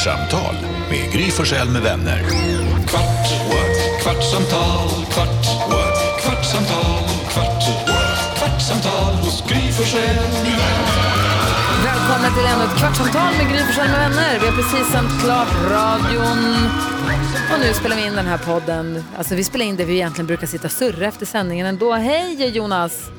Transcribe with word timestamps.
Kvartsamtal 0.00 0.54
med 0.90 1.12
Gry 1.12 1.30
Forssell 1.30 1.68
med 1.68 1.82
vänner. 1.82 2.22
Kvart, 2.88 3.28
what? 3.50 4.02
kvartsamtal, 4.02 4.88
kvart, 5.12 5.46
what? 5.70 6.22
kvartsamtal, 6.22 7.04
kvart, 7.32 7.62
what? 7.86 8.38
kvartsamtal 8.38 9.14
hos 9.14 9.44
Gry 9.48 9.72
Forssell 9.72 10.16
med 10.16 10.44
vänner. 10.44 11.20
Välkomna 11.84 12.30
till 12.36 12.46
ännu 12.52 12.64
ett 12.64 12.78
kvartsamtal 12.78 13.32
med 13.38 13.48
Gry 13.52 13.58
Forssell 13.58 13.90
med 13.90 13.98
vänner. 13.98 14.38
Vi 14.40 14.46
har 14.46 14.56
precis 14.56 14.92
sänt 14.92 15.22
klart 15.22 15.54
radion. 15.70 16.54
Och 17.52 17.60
nu 17.60 17.74
spelar 17.74 17.96
vi 17.96 18.06
in 18.06 18.14
den 18.14 18.26
här 18.26 18.38
podden. 18.38 19.04
Alltså 19.18 19.34
vi 19.34 19.44
spelar 19.44 19.66
in 19.66 19.76
det 19.76 19.84
vi 19.84 19.94
egentligen 19.94 20.26
brukar 20.26 20.46
sitta 20.46 20.64
och 20.66 20.72
surra 20.72 21.06
efter 21.06 21.26
sändningen 21.26 21.66
ändå. 21.66 21.92
Hej 21.92 22.48
Jonas! 22.48 23.10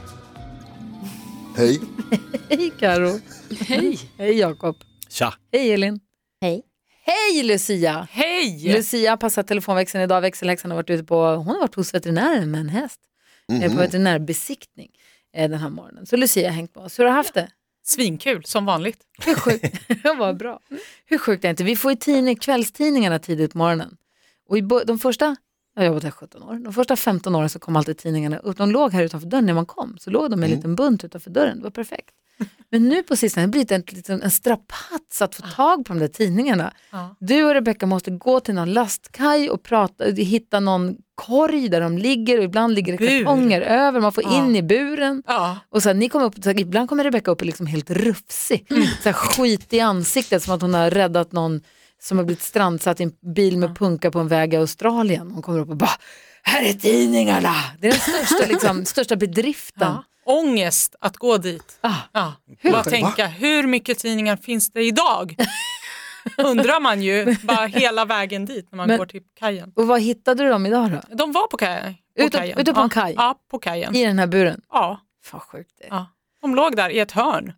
Hej. 1.57 1.81
Hej 2.49 2.73
Karo. 2.79 3.19
Hej! 3.67 3.99
Hej 4.17 4.39
Jakob. 4.39 4.75
Tja. 5.09 5.33
Hej 5.51 5.73
Elin. 5.73 5.99
Hej. 6.41 6.70
Hej 7.03 7.43
Lucia! 7.43 8.07
Hej! 8.11 8.73
Lucia 8.73 9.09
har 9.09 9.17
passat 9.17 9.47
telefonväxeln 9.47 10.03
idag. 10.03 10.21
Växelhäxan 10.21 10.71
har 10.71 10.75
varit 10.75 10.89
ute 10.89 11.03
på, 11.03 11.25
hon 11.25 11.47
har 11.47 11.59
varit 11.59 11.75
hos 11.75 11.93
veterinären 11.93 12.51
med 12.51 12.61
en 12.61 12.69
häst. 12.69 12.99
Mm 13.49 13.71
På 13.71 13.77
veterinärbesiktning 13.77 14.89
eh, 15.33 15.49
den 15.49 15.59
här 15.59 15.69
morgonen. 15.69 16.05
Så 16.05 16.15
Lucia 16.15 16.49
har 16.49 16.55
hängt 16.55 16.75
med 16.75 16.85
oss. 16.85 16.99
Hur 16.99 17.03
har 17.03 17.11
du 17.11 17.15
haft 17.15 17.33
det? 17.33 17.51
Svinkul, 17.83 18.43
som 18.45 18.65
vanligt. 18.65 18.99
Hur 19.25 19.35
sjukt, 19.35 19.65
vad 20.17 20.37
bra. 20.37 20.59
Hur 21.05 21.17
sjukt 21.17 21.43
är 21.43 21.47
det 21.47 21.51
inte? 21.51 21.63
Vi 21.63 21.75
får 21.75 21.91
ju 21.91 21.97
tidning, 21.97 22.35
kvällstidningarna 22.35 23.19
tidigt 23.19 23.51
på 23.51 23.57
morgonen. 23.57 23.97
Och 24.49 24.57
i 24.57 24.61
de 24.61 24.99
första, 24.99 25.35
jag 25.75 25.81
har 25.81 25.87
jobbat 25.87 26.03
här 26.03 26.11
17 26.11 26.43
år, 26.43 26.53
de 26.53 26.73
första 26.73 26.95
15 26.95 27.35
åren 27.35 27.49
så 27.49 27.59
kom 27.59 27.75
alltid 27.75 27.97
tidningarna 27.97 28.37
upp. 28.37 28.57
De 28.57 28.71
låg 28.71 28.93
här 28.93 29.03
utanför 29.03 29.27
dörren 29.27 29.45
när 29.45 29.53
man 29.53 29.65
kom. 29.65 29.97
Så 29.99 30.09
låg 30.09 30.31
de 30.31 30.39
med 30.39 30.49
en 30.49 30.55
liten 30.55 30.75
bunt 30.75 31.03
utanför 31.03 31.29
dörren, 31.29 31.57
det 31.57 31.63
var 31.63 31.71
perfekt. 31.71 32.15
Men 32.73 32.89
nu 32.89 33.03
på 33.03 33.15
sistone 33.15 33.41
har 33.41 33.47
det 33.47 33.51
blivit 33.51 33.71
en, 33.71 33.81
liten- 33.81 34.21
en 34.21 34.31
strapats 34.31 35.21
att 35.21 35.35
få 35.35 35.41
tag 35.41 35.85
på 35.85 35.93
de 35.93 35.99
där 35.99 36.07
tidningarna. 36.07 36.73
Ja. 36.91 37.15
Du 37.19 37.43
och 37.43 37.53
Rebecka 37.53 37.85
måste 37.85 38.11
gå 38.11 38.39
till 38.39 38.53
någon 38.55 38.73
lastkaj 38.73 39.49
och 39.49 39.63
prata, 39.63 40.03
hitta 40.05 40.59
någon 40.59 40.95
korg 41.15 41.69
där 41.69 41.81
de 41.81 41.97
ligger 41.97 42.37
och 42.37 42.43
ibland 42.43 42.73
ligger 42.73 42.97
det 42.97 43.07
kartonger 43.19 43.61
över, 43.61 43.99
man 44.01 44.11
får 44.11 44.23
Ja. 44.23 44.37
in 44.45 44.55
i 44.55 44.63
buren. 44.63 45.23
Ja. 45.27 45.57
Och 45.69 45.83
så 45.83 45.89
här, 45.89 45.93
ni 45.93 46.09
kommer 46.09 46.25
upp, 46.25 46.35
så 46.43 46.49
här, 46.49 46.59
ibland 46.59 46.89
kommer 46.89 47.03
Rebecka 47.03 47.31
upp 47.31 47.41
liksom 47.43 47.65
helt 47.65 47.89
rufsig, 47.91 48.65
så 49.03 49.09
här, 49.09 49.13
skit 49.13 49.73
i 49.73 49.79
ansiktet 49.79 50.43
som 50.43 50.53
att 50.55 50.61
hon 50.61 50.73
har 50.73 50.89
räddat 50.89 51.31
någon 51.31 51.61
som 52.01 52.17
har 52.17 52.25
blivit 52.25 52.43
strandsatt 52.43 52.99
i 52.99 53.03
en 53.03 53.11
bil 53.35 53.57
med 53.57 53.77
punka 53.77 54.11
på 54.11 54.19
en 54.19 54.27
väg 54.27 54.53
i 54.53 54.57
Australien. 54.57 55.31
Hon 55.31 55.41
kommer 55.41 55.59
upp 55.59 55.69
och 55.69 55.77
bara, 55.77 55.89
här 56.43 56.63
är 56.69 56.73
tidningarna! 56.73 57.55
Det 57.79 57.87
är 57.87 57.91
den 57.91 57.99
största, 58.25 58.45
liksom, 58.47 58.85
största 58.85 59.15
bedriften. 59.15 59.87
Ja. 59.87 60.03
Ångest 60.25 60.95
att 61.01 61.17
gå 61.17 61.37
dit. 61.37 61.77
Ah, 61.81 61.93
Ja. 62.13 62.33
Hur? 62.59 62.71
Bara 62.71 62.83
tänka, 62.83 63.27
hur 63.27 63.67
mycket 63.67 63.99
tidningar 63.99 64.35
finns 64.37 64.71
det 64.71 64.83
idag? 64.83 65.35
Undrar 66.37 66.79
man 66.79 67.01
ju 67.01 67.35
bara 67.43 67.65
hela 67.65 68.05
vägen 68.05 68.45
dit 68.45 68.67
när 68.71 68.77
man 68.77 68.87
Men- 68.87 68.97
går 68.97 69.05
till 69.05 69.21
kajen. 69.39 69.71
och 69.75 69.87
vad 69.87 70.01
hittade 70.01 70.43
du 70.43 70.49
dem 70.49 70.65
idag 70.65 70.91
då? 70.91 71.15
De 71.15 71.31
var 71.31 71.47
på, 71.47 71.57
kaj, 71.57 72.03
på 72.17 72.23
Ute- 72.23 72.37
kajen. 72.37 72.59
ute 72.59 72.73
på 72.73 72.79
en 72.79 72.89
ja. 72.95 73.01
kaj? 73.01 73.13
Ja, 73.17 73.35
på 73.51 73.59
kajen. 73.59 73.95
I 73.95 74.05
den 74.05 74.19
här 74.19 74.27
buren? 74.27 74.61
Ja. 74.71 74.99
Fan 75.23 75.39
sjukt 75.39 75.71
det 75.79 75.87
ja. 75.89 76.05
De 76.41 76.55
låg 76.55 76.75
där 76.75 76.89
i 76.89 76.99
ett 76.99 77.11
hörn. 77.11 77.53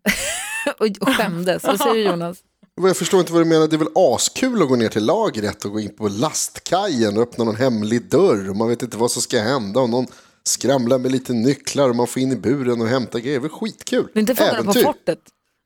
och, 0.79 0.85
och 1.01 1.09
skämdes. 1.09 1.63
Vad 1.63 1.79
säger 1.79 1.93
du 1.93 2.01
Jonas? 2.01 2.37
Jag 2.81 2.97
förstår 2.97 3.19
inte 3.19 3.33
vad 3.33 3.41
du 3.41 3.45
menar. 3.45 3.67
Det 3.67 3.75
är 3.75 3.77
väl 3.77 3.88
askul 4.16 4.61
att 4.61 4.67
gå 4.67 4.75
ner 4.75 4.89
till 4.89 5.05
lagret 5.05 5.66
och 5.66 5.71
gå 5.71 5.79
in 5.79 5.95
på 5.95 6.07
lastkajen 6.07 7.17
och 7.17 7.23
öppna 7.23 7.43
någon 7.43 7.55
hemlig 7.55 8.09
dörr. 8.09 8.49
Och 8.49 8.55
man 8.55 8.67
vet 8.69 8.81
inte 8.83 8.97
vad 8.97 9.11
som 9.11 9.21
ska 9.21 9.39
hända. 9.39 9.79
Och 9.79 9.89
någon 9.89 10.07
skramlar 10.43 10.97
med 10.99 11.11
lite 11.11 11.33
nycklar 11.33 11.89
och 11.89 11.95
man 11.95 12.07
får 12.07 12.21
in 12.21 12.31
i 12.31 12.35
buren 12.35 12.81
och 12.81 12.88
hämta 12.88 13.19
grejer. 13.19 13.39
Det 13.39 13.45
är 13.45 13.49
väl 13.49 13.59
skitkul. 13.59 14.07
Det 14.13 14.19
är 14.19 14.21
inte 14.21 14.35
Fångarna 14.35 14.63
på 14.63 14.73
fortet? 14.73 15.19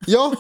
Ja, 0.06 0.34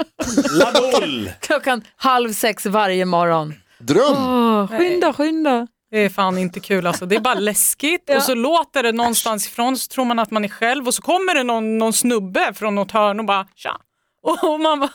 Ladoll! 0.52 1.30
Klockan 1.40 1.82
halv 1.96 2.32
sex 2.32 2.66
varje 2.66 3.04
morgon. 3.04 3.54
dröm. 3.78 4.12
Åh, 4.16 4.66
skynda, 4.78 5.12
skynda. 5.12 5.66
Det 5.90 5.98
är 5.98 6.08
fan 6.08 6.38
inte 6.38 6.60
kul 6.60 6.86
alltså. 6.86 7.06
Det 7.06 7.16
är 7.16 7.20
bara 7.20 7.34
läskigt 7.40 8.10
och 8.16 8.22
så 8.22 8.34
låter 8.34 8.82
det 8.82 8.92
någonstans 8.92 9.46
ifrån 9.46 9.78
så 9.78 9.88
tror 9.88 10.04
man 10.04 10.18
att 10.18 10.30
man 10.30 10.44
är 10.44 10.48
själv 10.48 10.86
och 10.86 10.94
så 10.94 11.02
kommer 11.02 11.34
det 11.34 11.42
någon, 11.42 11.78
någon 11.78 11.92
snubbe 11.92 12.54
från 12.54 12.74
något 12.74 12.90
hörn 12.90 13.18
och 13.20 13.26
bara 13.26 13.46
tja. 13.54 13.76
Och 14.22 14.60
man 14.60 14.80
bara 14.80 14.90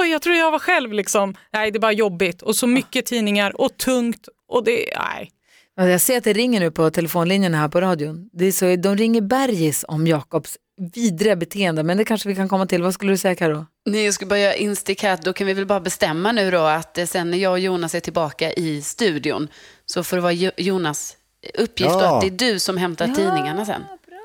oj 0.00 0.08
jag 0.10 0.22
tror 0.22 0.36
jag 0.36 0.50
var 0.50 0.58
själv 0.58 0.92
liksom. 0.92 1.34
Nej 1.52 1.70
det 1.70 1.76
är 1.78 1.80
bara 1.80 1.92
jobbigt 1.92 2.42
och 2.42 2.56
så 2.56 2.66
mycket 2.66 3.06
tidningar 3.06 3.60
och 3.60 3.76
tungt 3.76 4.28
och 4.48 4.64
det, 4.64 4.84
nej. 5.14 5.30
Ja, 5.76 5.88
Jag 5.88 6.00
ser 6.00 6.18
att 6.18 6.24
det 6.24 6.32
ringer 6.32 6.60
nu 6.60 6.70
på 6.70 6.90
telefonlinjen 6.90 7.54
här 7.54 7.68
på 7.68 7.80
radion. 7.80 8.28
Det 8.32 8.44
är 8.44 8.52
så, 8.52 8.76
de 8.76 8.96
ringer 8.96 9.20
Bergis 9.20 9.84
om 9.88 10.06
Jakobs 10.06 10.56
vidriga 10.94 11.36
beteende, 11.36 11.82
men 11.82 11.96
det 11.96 12.04
kanske 12.04 12.28
vi 12.28 12.34
kan 12.34 12.48
komma 12.48 12.66
till. 12.66 12.82
Vad 12.82 12.94
skulle 12.94 13.12
du 13.12 13.16
säga 13.16 13.34
Karo? 13.34 13.66
Nej, 13.86 14.04
jag 14.04 14.14
ska 14.14 14.26
bara 14.26 14.38
göra 14.38 14.54
instick 14.54 15.02
här. 15.02 15.18
Då 15.22 15.32
kan 15.32 15.46
vi 15.46 15.52
väl 15.54 15.66
bara 15.66 15.80
bestämma 15.80 16.32
nu 16.32 16.50
då 16.50 16.58
att 16.60 16.98
eh, 16.98 17.06
sen 17.06 17.30
när 17.30 17.38
jag 17.38 17.52
och 17.52 17.58
Jonas 17.58 17.94
är 17.94 18.00
tillbaka 18.00 18.52
i 18.52 18.82
studion 18.82 19.48
så 19.86 20.04
får 20.04 20.16
det 20.16 20.22
vara 20.22 20.32
Jo- 20.32 20.50
Jonas 20.56 21.16
uppgift 21.58 21.90
då 21.90 21.98
Ja. 22.00 22.14
att 22.16 22.20
det 22.20 22.26
är 22.26 22.52
du 22.52 22.58
som 22.58 22.76
hämtar 22.76 23.06
tidningarna 23.06 23.66
sen. 23.66 23.82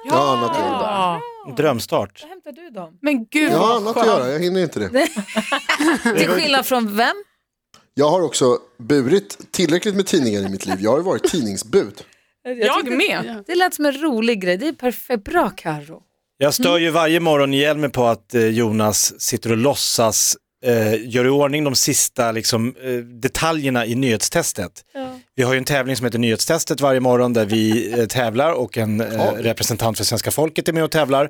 Ja, 0.10 0.38
annat 0.38 0.52
att 0.52 0.58
göra. 0.58 1.22
Ja. 1.48 1.54
Drömstart. 1.58 2.20
Vad 2.24 2.30
hämtar 2.30 2.52
du 2.52 2.70
dem? 2.70 2.98
Men 3.02 3.26
gud 3.26 3.52
Jag 3.52 3.58
har 3.58 3.68
vad 3.68 3.78
annat 3.78 3.98
att 3.98 4.06
skönt. 4.06 4.20
göra. 4.20 4.32
Jag 4.32 4.40
hinner 4.40 4.62
inte 4.62 4.80
det. 4.80 4.90
Till 6.18 6.28
skillnad 6.30 6.66
från 6.66 6.96
vem? 6.98 7.16
Jag 7.94 8.10
har 8.10 8.22
också 8.22 8.58
burit 8.80 9.52
tillräckligt 9.52 9.96
med 9.96 10.06
tidningar 10.08 10.42
i 10.42 10.50
mitt 10.50 10.66
liv. 10.66 10.76
Jag 10.80 10.92
har 10.92 10.98
ju 10.98 11.04
varit 11.04 11.24
tidningsbud. 11.24 11.94
Jag 12.44 12.92
med. 12.92 13.44
Det 13.48 13.56
lät 13.56 13.74
som 13.74 13.86
en 13.86 14.02
rolig 14.02 14.42
grej. 14.42 14.58
Det 14.58 14.68
är 14.68 14.74
perfekt. 14.74 15.24
Bra 15.24 15.50
Karo. 15.50 16.02
Jag 16.38 16.54
stör 16.54 16.78
ju 16.78 16.90
varje 16.90 17.20
morgon 17.20 17.54
ihjäl 17.54 17.78
mig 17.78 17.90
på 17.90 18.06
att 18.06 18.36
eh, 18.36 18.48
Jonas 18.48 19.22
sitter 19.22 19.52
och 19.52 19.58
låtsas 19.58 20.38
eh, 20.66 21.08
gör 21.10 21.26
i 21.26 21.30
ordning 21.30 21.64
de 21.64 21.76
sista 21.76 22.32
liksom, 22.32 22.76
eh, 22.84 22.92
detaljerna 22.98 23.86
i 23.86 23.96
nyhetstestet. 23.96 24.72
Vi 25.36 25.44
har 25.44 25.54
ju 25.54 25.58
en 25.58 25.66
tävling 25.66 25.96
som 25.96 26.06
heter 26.06 26.20
Nyhetstestet 26.20 26.82
varje 26.82 27.00
morgon 27.00 27.34
där 27.34 27.46
vi 27.46 27.92
eh, 28.00 28.06
tävlar 28.06 28.52
och 28.52 28.78
en 28.78 29.02
eh, 29.02 29.32
representant 29.32 29.98
för 29.98 30.04
svenska 30.06 30.32
folket 30.32 30.68
är 30.68 30.74
med 30.74 30.84
och 30.84 30.92
tävlar. 30.92 31.30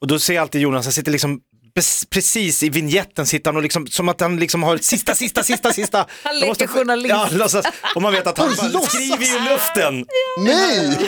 Och 0.00 0.06
då 0.06 0.18
ser 0.18 0.34
jag 0.34 0.42
alltid 0.42 0.60
Jonas, 0.60 0.86
han 0.86 0.92
sitter 0.92 1.12
liksom 1.12 1.40
bes- 1.76 2.06
precis 2.10 2.62
i 2.62 2.68
vignetten 2.68 3.26
sitter 3.26 3.50
han 3.50 3.56
och 3.56 3.62
liksom, 3.62 3.86
som 3.86 4.08
att 4.08 4.20
han 4.20 4.36
liksom 4.36 4.62
har 4.62 4.76
ett 4.76 4.84
sista, 4.84 5.14
sista, 5.14 5.42
sista, 5.42 5.72
sista. 5.72 5.98
Han 6.08 6.08
Jag 6.24 6.34
leker 6.34 6.48
måste- 6.48 6.66
journalist. 6.66 7.08
Ja, 7.08 7.28
låtsas. 7.32 7.66
Och 7.94 8.02
man 8.02 8.12
vet 8.12 8.26
att 8.26 8.38
han 8.38 8.48
Han 8.48 8.56
bara 8.56 8.68
låtsas. 8.68 8.92
skriver 8.92 9.24
ju 9.26 9.36
i 9.36 9.50
luften. 9.50 10.06
Nej, 10.38 10.98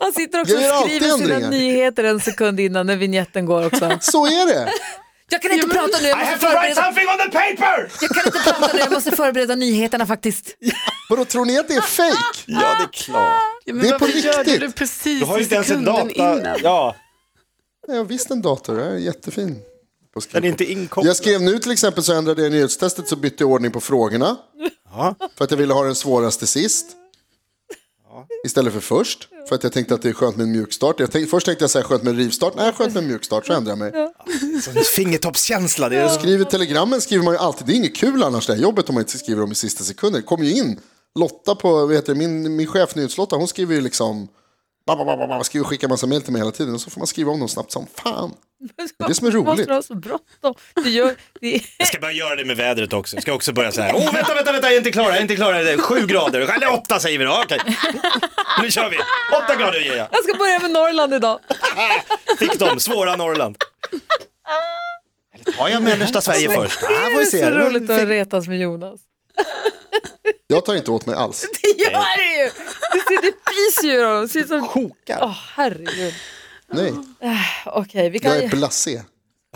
Han 0.00 0.12
sitter 0.12 0.40
också 0.40 0.54
Jag 0.54 0.62
gör 0.62 0.70
och 0.70 0.76
alltid 0.76 0.96
skriver 1.02 1.16
sina 1.18 1.34
ändringar. 1.34 1.50
nyheter 1.50 2.04
en 2.04 2.20
sekund 2.20 2.60
innan 2.60 2.86
när 2.86 2.96
vignetten 2.96 3.46
går 3.46 3.66
också. 3.66 3.98
så 4.00 4.26
är 4.26 4.46
det. 4.54 4.72
Jag 5.32 5.42
kan 5.42 5.52
inte 5.52 5.68
prata 5.68 5.98
nu, 6.02 6.08
jag 6.08 6.18
I 6.18 6.30
måste, 6.30 6.30
have 6.30 6.38
to 6.38 6.46
write 6.46 6.74
förbereda, 6.74 6.82
something 6.84 7.06
on 7.08 7.18
the 7.18 7.38
paper! 7.38 7.90
jag 8.00 8.10
kan 8.10 8.26
inte 8.26 8.38
prata 8.38 8.72
nu, 8.74 8.78
jag 8.78 8.92
måste 8.92 9.10
förbereda 9.16 9.54
nyheterna 9.54 10.06
faktiskt. 10.06 10.46
Vadå, 11.10 11.24
tror 11.24 11.44
ni 11.44 11.58
att 11.58 11.68
det 11.68 11.74
är 11.74 11.80
fake? 11.80 12.16
Ja, 12.46 12.58
det 12.78 12.82
är 12.82 12.92
klart. 12.92 13.42
Ja, 13.64 13.74
Det 13.74 13.88
är 13.88 13.98
på 13.98 14.06
du 14.06 14.12
riktigt. 14.12 14.60
det 14.60 14.70
precis 14.70 15.20
Du 15.20 15.26
har 15.26 15.36
ju 15.36 15.42
inte 15.42 15.54
ens 15.54 15.70
en 15.70 15.84
data. 15.84 16.10
innan? 16.10 16.56
Ja, 16.62 16.96
Jag 17.88 17.96
har 17.96 18.04
visst 18.04 18.30
en 18.30 18.42
dator, 18.42 18.80
jag 18.80 18.88
är 18.88 18.96
jättefin. 18.96 19.58
På 20.14 20.20
den 20.32 20.44
är 20.44 20.48
inte 20.48 20.64
inkopplad. 20.72 21.06
Jag 21.06 21.16
skrev 21.16 21.42
nu 21.42 21.58
till 21.58 21.70
exempel 21.72 22.04
så 22.04 22.12
ändrade 22.12 22.42
jag 22.42 22.52
nyhetstestet 22.52 23.08
så 23.08 23.16
bytte 23.16 23.42
jag 23.44 23.50
ordning 23.50 23.70
på 23.72 23.80
frågorna. 23.80 24.36
Ja. 24.92 25.14
För 25.36 25.44
att 25.44 25.50
jag 25.50 25.58
ville 25.58 25.74
ha 25.74 25.84
den 25.84 25.94
svåraste 25.94 26.46
sist. 26.46 26.86
Istället 28.44 28.72
för 28.72 28.80
först. 28.80 29.28
För 29.48 29.54
att 29.54 29.62
jag 29.62 29.72
tänkte 29.72 29.94
att 29.94 30.02
det 30.02 30.08
är 30.08 30.12
skönt 30.12 30.36
med 30.36 30.44
en 30.44 30.52
mjukstart. 30.52 31.00
Jag 31.00 31.10
tänkte, 31.10 31.30
först 31.30 31.46
tänkte 31.46 31.62
jag 31.62 31.70
säga 31.70 31.84
skönt 31.84 32.02
med 32.02 32.10
en 32.10 32.16
rivstart. 32.16 32.54
Nej, 32.56 32.72
skönt 32.72 32.94
med 32.94 33.02
en 33.02 33.08
mjukstart. 33.08 33.46
Så 33.46 33.52
ändrade 33.52 33.70
jag 33.92 33.92
mig. 33.92 34.62
Sån 34.62 34.74
Fingertoppskänsla. 34.96 35.88
Det 35.88 35.96
är. 35.96 36.08
Skriver 36.08 36.44
telegrammen 36.44 37.00
skriver 37.00 37.24
man 37.24 37.34
ju 37.34 37.38
alltid. 37.38 37.66
Det 37.66 37.72
är 37.72 37.76
inget 37.76 37.96
kul 37.96 38.22
annars 38.22 38.46
det 38.46 38.54
här 38.54 38.60
jobbet 38.60 38.88
om 38.88 38.94
man 38.94 39.02
inte 39.02 39.18
skriver 39.18 39.40
dem 39.40 39.52
i 39.52 39.54
sista 39.54 39.84
sekunden. 39.84 40.20
Det 40.20 40.26
kommer 40.26 40.44
ju 40.44 40.52
in. 40.52 40.80
Lotta 41.18 41.54
på, 41.54 41.86
vad 41.86 41.94
heter 41.94 42.12
det, 42.12 42.18
min, 42.18 42.56
min 42.56 42.66
chef 42.66 42.94
Nyhetslotta, 42.94 43.36
hon 43.36 43.48
skriver 43.48 43.74
ju 43.74 43.80
liksom 43.80 44.28
skriver 45.42 45.64
och 45.64 45.66
skickar 45.66 45.88
massa 45.88 46.06
mejl 46.06 46.22
till 46.22 46.32
mig 46.32 46.40
hela 46.40 46.50
tiden. 46.50 46.74
Och 46.74 46.80
så 46.80 46.90
får 46.90 47.00
man 47.00 47.06
skriva 47.06 47.32
om 47.32 47.38
dem 47.38 47.48
snabbt 47.48 47.72
som 47.72 47.86
fan. 47.94 48.34
Det 48.76 48.82
är 49.04 49.08
det 49.08 49.14
som 49.14 49.26
är 49.26 49.30
roligt. 49.30 49.46
Måste 49.46 49.72
ha 49.72 49.82
så 49.82 49.94
bråttom. 49.94 50.54
Du 50.74 50.90
gör, 50.90 51.16
det. 51.40 51.62
Jag 51.78 51.88
ska 51.88 51.98
börja 51.98 52.12
göra 52.12 52.36
det 52.36 52.44
med 52.44 52.56
vädret 52.56 52.92
också. 52.92 53.16
Jag 53.16 53.22
ska 53.22 53.32
också 53.32 53.52
börja 53.52 53.72
så 53.72 53.80
här. 53.80 53.94
Åh, 53.96 54.12
vänta, 54.12 54.34
vänta, 54.34 54.52
vänta, 54.52 54.66
jag 54.66 54.74
är 54.74 54.78
inte 54.78 54.90
klar, 54.90 55.04
jag 55.04 55.16
är 55.16 55.22
inte 55.22 55.36
klar. 55.36 55.52
Det 55.52 55.72
är 55.72 55.78
Sju 55.78 56.06
grader, 56.06 56.40
eller 56.40 56.72
åtta 56.72 57.00
säger 57.00 57.18
vi 57.18 57.24
då. 57.24 57.42
Okej, 57.44 57.58
nu 58.62 58.70
kör 58.70 58.90
vi. 58.90 58.96
Åtta 59.36 59.56
grader 59.56 59.80
ger 59.80 59.96
jag. 59.96 60.08
Jag 60.12 60.24
ska 60.24 60.38
börja 60.38 60.58
med 60.58 60.70
Norrland 60.70 61.14
idag. 61.14 61.40
Fick 62.38 62.58
de, 62.58 62.80
svåra 62.80 63.16
Norrland. 63.16 63.56
Eller 65.34 65.56
tar 65.56 65.68
jag 65.68 65.82
mellersta 65.82 66.20
Sverige 66.20 66.50
först? 66.50 66.80
Det 66.80 66.86
är 67.40 67.50
så 67.50 67.58
roligt 67.58 67.90
att 67.90 68.08
retas 68.08 68.48
med 68.48 68.58
Jonas. 68.60 69.00
Jag 70.50 70.64
tar 70.64 70.74
inte 70.74 70.90
åt 70.90 71.06
mig 71.06 71.16
alls. 71.16 71.46
Det 71.62 71.82
gör 71.82 72.16
det 72.16 72.42
ju! 72.42 72.50
Det, 72.92 73.00
ser, 73.00 73.22
det 73.22 73.32
pyser 73.32 73.88
ju 74.22 74.28
ser 74.28 74.40
ut 74.40 74.48
som... 74.48 74.68
Kokar. 74.68 75.18
Åh, 75.22 75.36
herregud. 75.54 76.14
Nej, 76.72 76.94
Okej, 77.66 78.10
vi 78.10 78.18
jag 78.18 78.22
kan 78.22 78.32
är 78.32 78.42
ju... 78.42 78.48
blasé. 78.48 79.02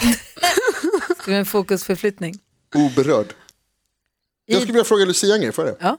Ska 1.18 1.24
vi 1.26 1.32
ha 1.32 1.38
en 1.38 1.46
fokusförflyttning? 1.46 2.34
Oberörd. 2.74 3.34
Jag 4.46 4.60
skulle 4.60 4.72
vilja 4.72 4.84
fråga 4.84 5.04
Lucia 5.04 5.34
en 5.34 5.40
grej, 5.40 5.52
får 5.52 5.66
jag 5.66 5.74
det? 5.74 5.78
Ja. 5.80 5.98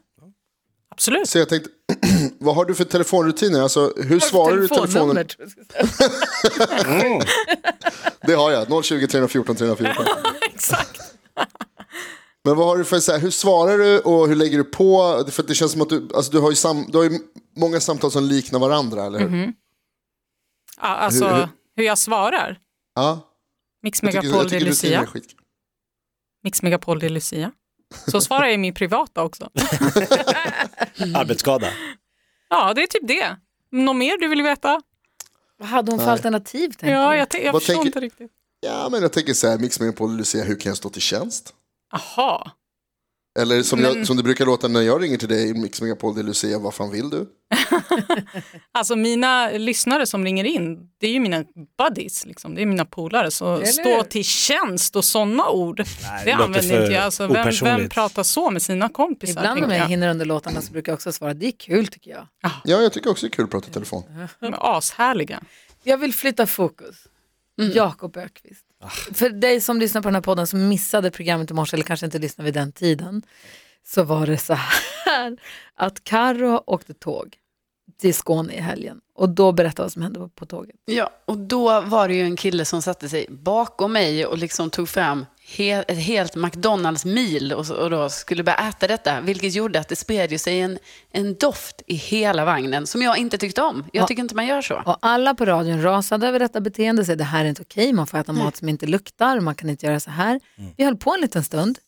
Absolut. 0.91 1.29
Så 1.29 1.37
jag 1.37 1.49
tänkte, 1.49 1.69
vad 2.39 2.55
har 2.55 2.65
du 2.65 2.75
för 2.75 2.83
telefonrutiner? 2.83 3.61
Alltså, 3.61 3.93
hur 3.97 4.19
svarar 4.19 4.57
du 4.57 4.67
telefonen? 4.67 5.27
jag 5.37 5.89
säga. 5.89 7.21
Det 8.21 8.33
har 8.33 8.51
jag, 8.51 8.85
020 8.85 9.07
314 9.07 9.55
314. 9.55 10.05
Exakt. 10.53 11.01
Men 12.45 12.55
vad 12.57 12.65
har 12.67 12.77
du 12.77 12.85
för, 12.85 12.99
så 12.99 13.11
här, 13.11 13.19
hur 13.19 13.29
svarar 13.31 13.77
du 13.77 13.99
och 13.99 14.27
hur 14.27 14.35
lägger 14.35 14.57
du 14.57 14.63
på? 14.63 15.23
För 15.31 15.43
det 15.43 15.55
känns 15.55 15.71
som 15.71 15.81
att 15.81 15.89
du, 15.89 16.09
alltså 16.15 16.31
du 16.31 16.39
har 16.39 16.49
ju, 16.49 16.55
sam, 16.55 16.85
du 16.91 16.97
har 16.97 17.05
ju 17.05 17.19
många 17.57 17.79
samtal 17.79 18.11
som 18.11 18.23
liknar 18.23 18.59
varandra, 18.59 19.05
eller 19.05 19.19
hur? 19.19 19.53
Ja, 20.81 20.87
alltså 20.87 21.25
Hur- 21.27 21.35
hur, 21.35 21.47
hur- 21.75 21.83
jag 21.83 21.97
svarar. 21.97 22.59
Ja. 22.95 23.31
Mix 23.83 24.03
Jag 24.03 24.07
Megapol 24.13 24.29
jag 24.37 24.45
de 24.45 24.49
tycker 24.49 24.65
rutiner 24.65 24.97
är 24.97 25.01
Lucia. 25.01 25.21
Mix 26.43 26.61
Megapol 26.61 26.99
de 26.99 27.09
Lucia. 27.09 27.51
Så 28.07 28.21
svarar 28.21 28.45
jag 28.45 28.53
i 28.53 28.57
min 28.57 28.73
privata 28.73 29.23
också. 29.23 29.49
Arbetsskada. 31.15 31.67
Ja, 32.49 32.73
det 32.73 32.83
är 32.83 32.87
typ 32.87 33.07
det. 33.07 33.37
Något 33.71 33.95
mer 33.95 34.17
du 34.17 34.27
vill 34.27 34.41
veta? 34.41 34.81
Vad 35.57 35.67
hade 35.69 35.91
hon 35.91 35.99
för 35.99 36.05
Nej. 36.05 36.13
alternativ? 36.13 36.69
tänker 36.69 36.95
Ja, 36.95 37.15
jag, 37.15 37.29
t- 37.29 37.45
jag 37.45 37.53
Vad 37.53 37.61
förstår 37.61 37.73
tänker- 37.73 37.87
inte 37.87 37.99
riktigt. 37.99 38.31
Ja, 38.59 38.87
men 38.91 39.01
jag 39.01 39.13
tänker 39.13 39.33
så 39.33 39.47
här, 39.47 39.57
mix 39.57 39.79
med 39.79 39.95
på 39.95 40.07
Lucia, 40.07 40.43
hur 40.43 40.59
kan 40.59 40.69
jag 40.69 40.77
stå 40.77 40.89
till 40.89 41.01
tjänst? 41.01 41.53
Aha. 41.93 42.51
Eller 43.39 43.63
som, 43.63 43.79
Men- 43.81 43.97
jag, 43.97 44.07
som 44.07 44.17
det 44.17 44.23
brukar 44.23 44.45
låta 44.45 44.67
när 44.67 44.81
jag 44.81 45.03
ringer 45.03 45.17
till 45.17 45.27
dig, 45.27 45.53
Mix 45.53 45.81
Megapol 45.81 46.15
de 46.15 46.23
Lucia, 46.23 46.59
vad 46.59 46.73
fan 46.73 46.91
vill 46.91 47.09
du? 47.09 47.27
Alltså 48.71 48.95
mina 48.95 49.49
lyssnare 49.49 50.05
som 50.05 50.23
ringer 50.25 50.43
in, 50.43 50.89
det 50.97 51.07
är 51.07 51.11
ju 51.11 51.19
mina 51.19 51.43
buddies, 51.77 52.25
liksom. 52.25 52.55
det 52.55 52.61
är 52.61 52.65
mina 52.65 52.85
polare. 52.85 53.31
Så 53.31 53.55
Eller 53.55 53.65
stå 53.65 54.03
till 54.03 54.23
tjänst 54.23 54.95
och 54.95 55.05
sådana 55.05 55.49
ord, 55.49 55.77
det 55.77 55.85
det 56.25 56.31
låter 56.31 56.43
använder 56.43 56.81
inte 56.81 56.93
jag. 56.93 57.03
Alltså, 57.03 57.27
vem, 57.27 57.49
vem 57.63 57.89
pratar 57.89 58.23
så 58.23 58.51
med 58.51 58.61
sina 58.61 58.89
kompisar? 58.89 59.41
Ibland 59.41 59.63
om 59.63 59.71
jag 59.71 59.79
jag. 59.79 59.87
hinner 59.87 60.09
under 60.09 60.25
låtarna 60.25 60.61
så 60.61 60.71
brukar 60.71 60.91
jag 60.91 60.95
också 60.97 61.11
svara 61.11 61.33
det 61.33 61.47
är 61.47 61.51
kul 61.51 61.87
tycker 61.87 62.11
jag. 62.11 62.27
Ja, 62.41 62.51
jag 62.63 62.93
tycker 62.93 63.09
också 63.09 63.25
det 63.25 63.29
är 63.29 63.35
kul 63.35 63.45
att 63.45 63.51
prata 63.51 63.67
i 63.69 63.71
telefon. 63.71 64.03
De 64.39 64.45
är 64.45 64.77
ashärliga. 64.77 65.41
Jag 65.83 65.97
vill 65.97 66.13
flytta 66.13 66.47
fokus. 66.47 66.95
Mm. 67.61 67.71
Jakob 67.75 68.17
Ökvist. 68.17 68.65
För 68.89 69.29
dig 69.29 69.61
som 69.61 69.79
lyssnar 69.79 70.01
på 70.01 70.07
den 70.07 70.15
här 70.15 70.21
podden 70.21 70.47
som 70.47 70.67
missade 70.67 71.11
programmet 71.11 71.51
i 71.51 71.53
morse 71.53 71.75
eller 71.75 71.83
kanske 71.83 72.05
inte 72.05 72.19
lyssnade 72.19 72.45
vid 72.45 72.53
den 72.53 72.71
tiden 72.71 73.21
så 73.87 74.03
var 74.03 74.27
det 74.27 74.37
så 74.37 74.53
här 74.53 75.37
att 75.75 76.03
Karo 76.03 76.63
åkte 76.65 76.93
tåg 76.93 77.37
till 78.01 78.13
Skåne 78.13 78.53
i 78.53 78.61
helgen 78.61 79.01
och 79.15 79.29
då 79.29 79.51
berättade 79.51 79.83
vad 79.83 79.91
som 79.91 80.01
hände 80.01 80.29
på 80.35 80.45
tåget. 80.45 80.75
Ja, 80.85 81.09
och 81.25 81.37
då 81.37 81.81
var 81.81 82.07
det 82.07 82.13
ju 82.13 82.23
en 82.23 82.35
kille 82.35 82.65
som 82.65 82.81
satte 82.81 83.09
sig 83.09 83.25
bakom 83.29 83.93
mig 83.93 84.25
och 84.25 84.37
liksom 84.37 84.69
tog 84.69 84.89
fram 84.89 85.25
he- 85.47 85.83
ett 85.87 85.97
helt 85.97 86.35
McDonalds-mil 86.35 87.53
och, 87.53 87.69
och 87.69 87.89
då 87.89 88.09
skulle 88.09 88.43
börja 88.43 88.57
äta 88.57 88.87
detta, 88.87 89.21
vilket 89.21 89.53
gjorde 89.55 89.79
att 89.79 89.87
det 89.87 89.95
spred 89.95 90.31
ju 90.31 90.37
sig 90.37 90.59
en, 90.61 90.77
en 91.11 91.35
doft 91.35 91.81
i 91.87 91.95
hela 91.95 92.45
vagnen 92.45 92.87
som 92.87 93.01
jag 93.01 93.17
inte 93.17 93.37
tyckte 93.37 93.61
om. 93.61 93.85
Jag 93.93 94.03
Ja. 94.03 94.07
tycker 94.07 94.21
inte 94.21 94.35
man 94.35 94.47
gör 94.47 94.61
så. 94.61 94.81
Och 94.85 94.97
alla 95.01 95.35
på 95.35 95.45
radion 95.45 95.81
rasade 95.81 96.27
över 96.27 96.39
detta 96.39 96.61
beteende 96.61 96.99
och 97.01 97.05
sa 97.05 97.15
det 97.15 97.23
här 97.23 97.45
är 97.45 97.49
inte 97.49 97.61
okej, 97.61 97.93
man 97.93 98.07
får 98.07 98.17
äta 98.17 98.33
mat 98.33 98.55
som 98.57 98.69
inte 98.69 98.85
luktar, 98.85 99.39
man 99.39 99.55
kan 99.55 99.69
inte 99.69 99.85
göra 99.85 99.99
så 99.99 100.11
här. 100.11 100.39
Vi 100.77 100.83
höll 100.83 100.97
på 100.97 101.13
en 101.13 101.21
liten 101.21 101.43
stund 101.43 101.79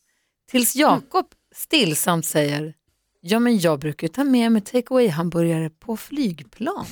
tills 0.51 0.75
Jakob 0.75 1.25
stillsamt 1.55 2.25
säger 2.25 2.73
Ja 3.21 3.39
men 3.39 3.59
jag 3.59 3.79
brukar 3.79 4.07
ju 4.07 4.13
ta 4.13 4.23
med 4.23 4.51
mig 4.51 4.61
take 4.61 4.83
away 4.89 5.07
hamburgare 5.09 5.69
på 5.69 5.97
flygplan. 5.97 6.85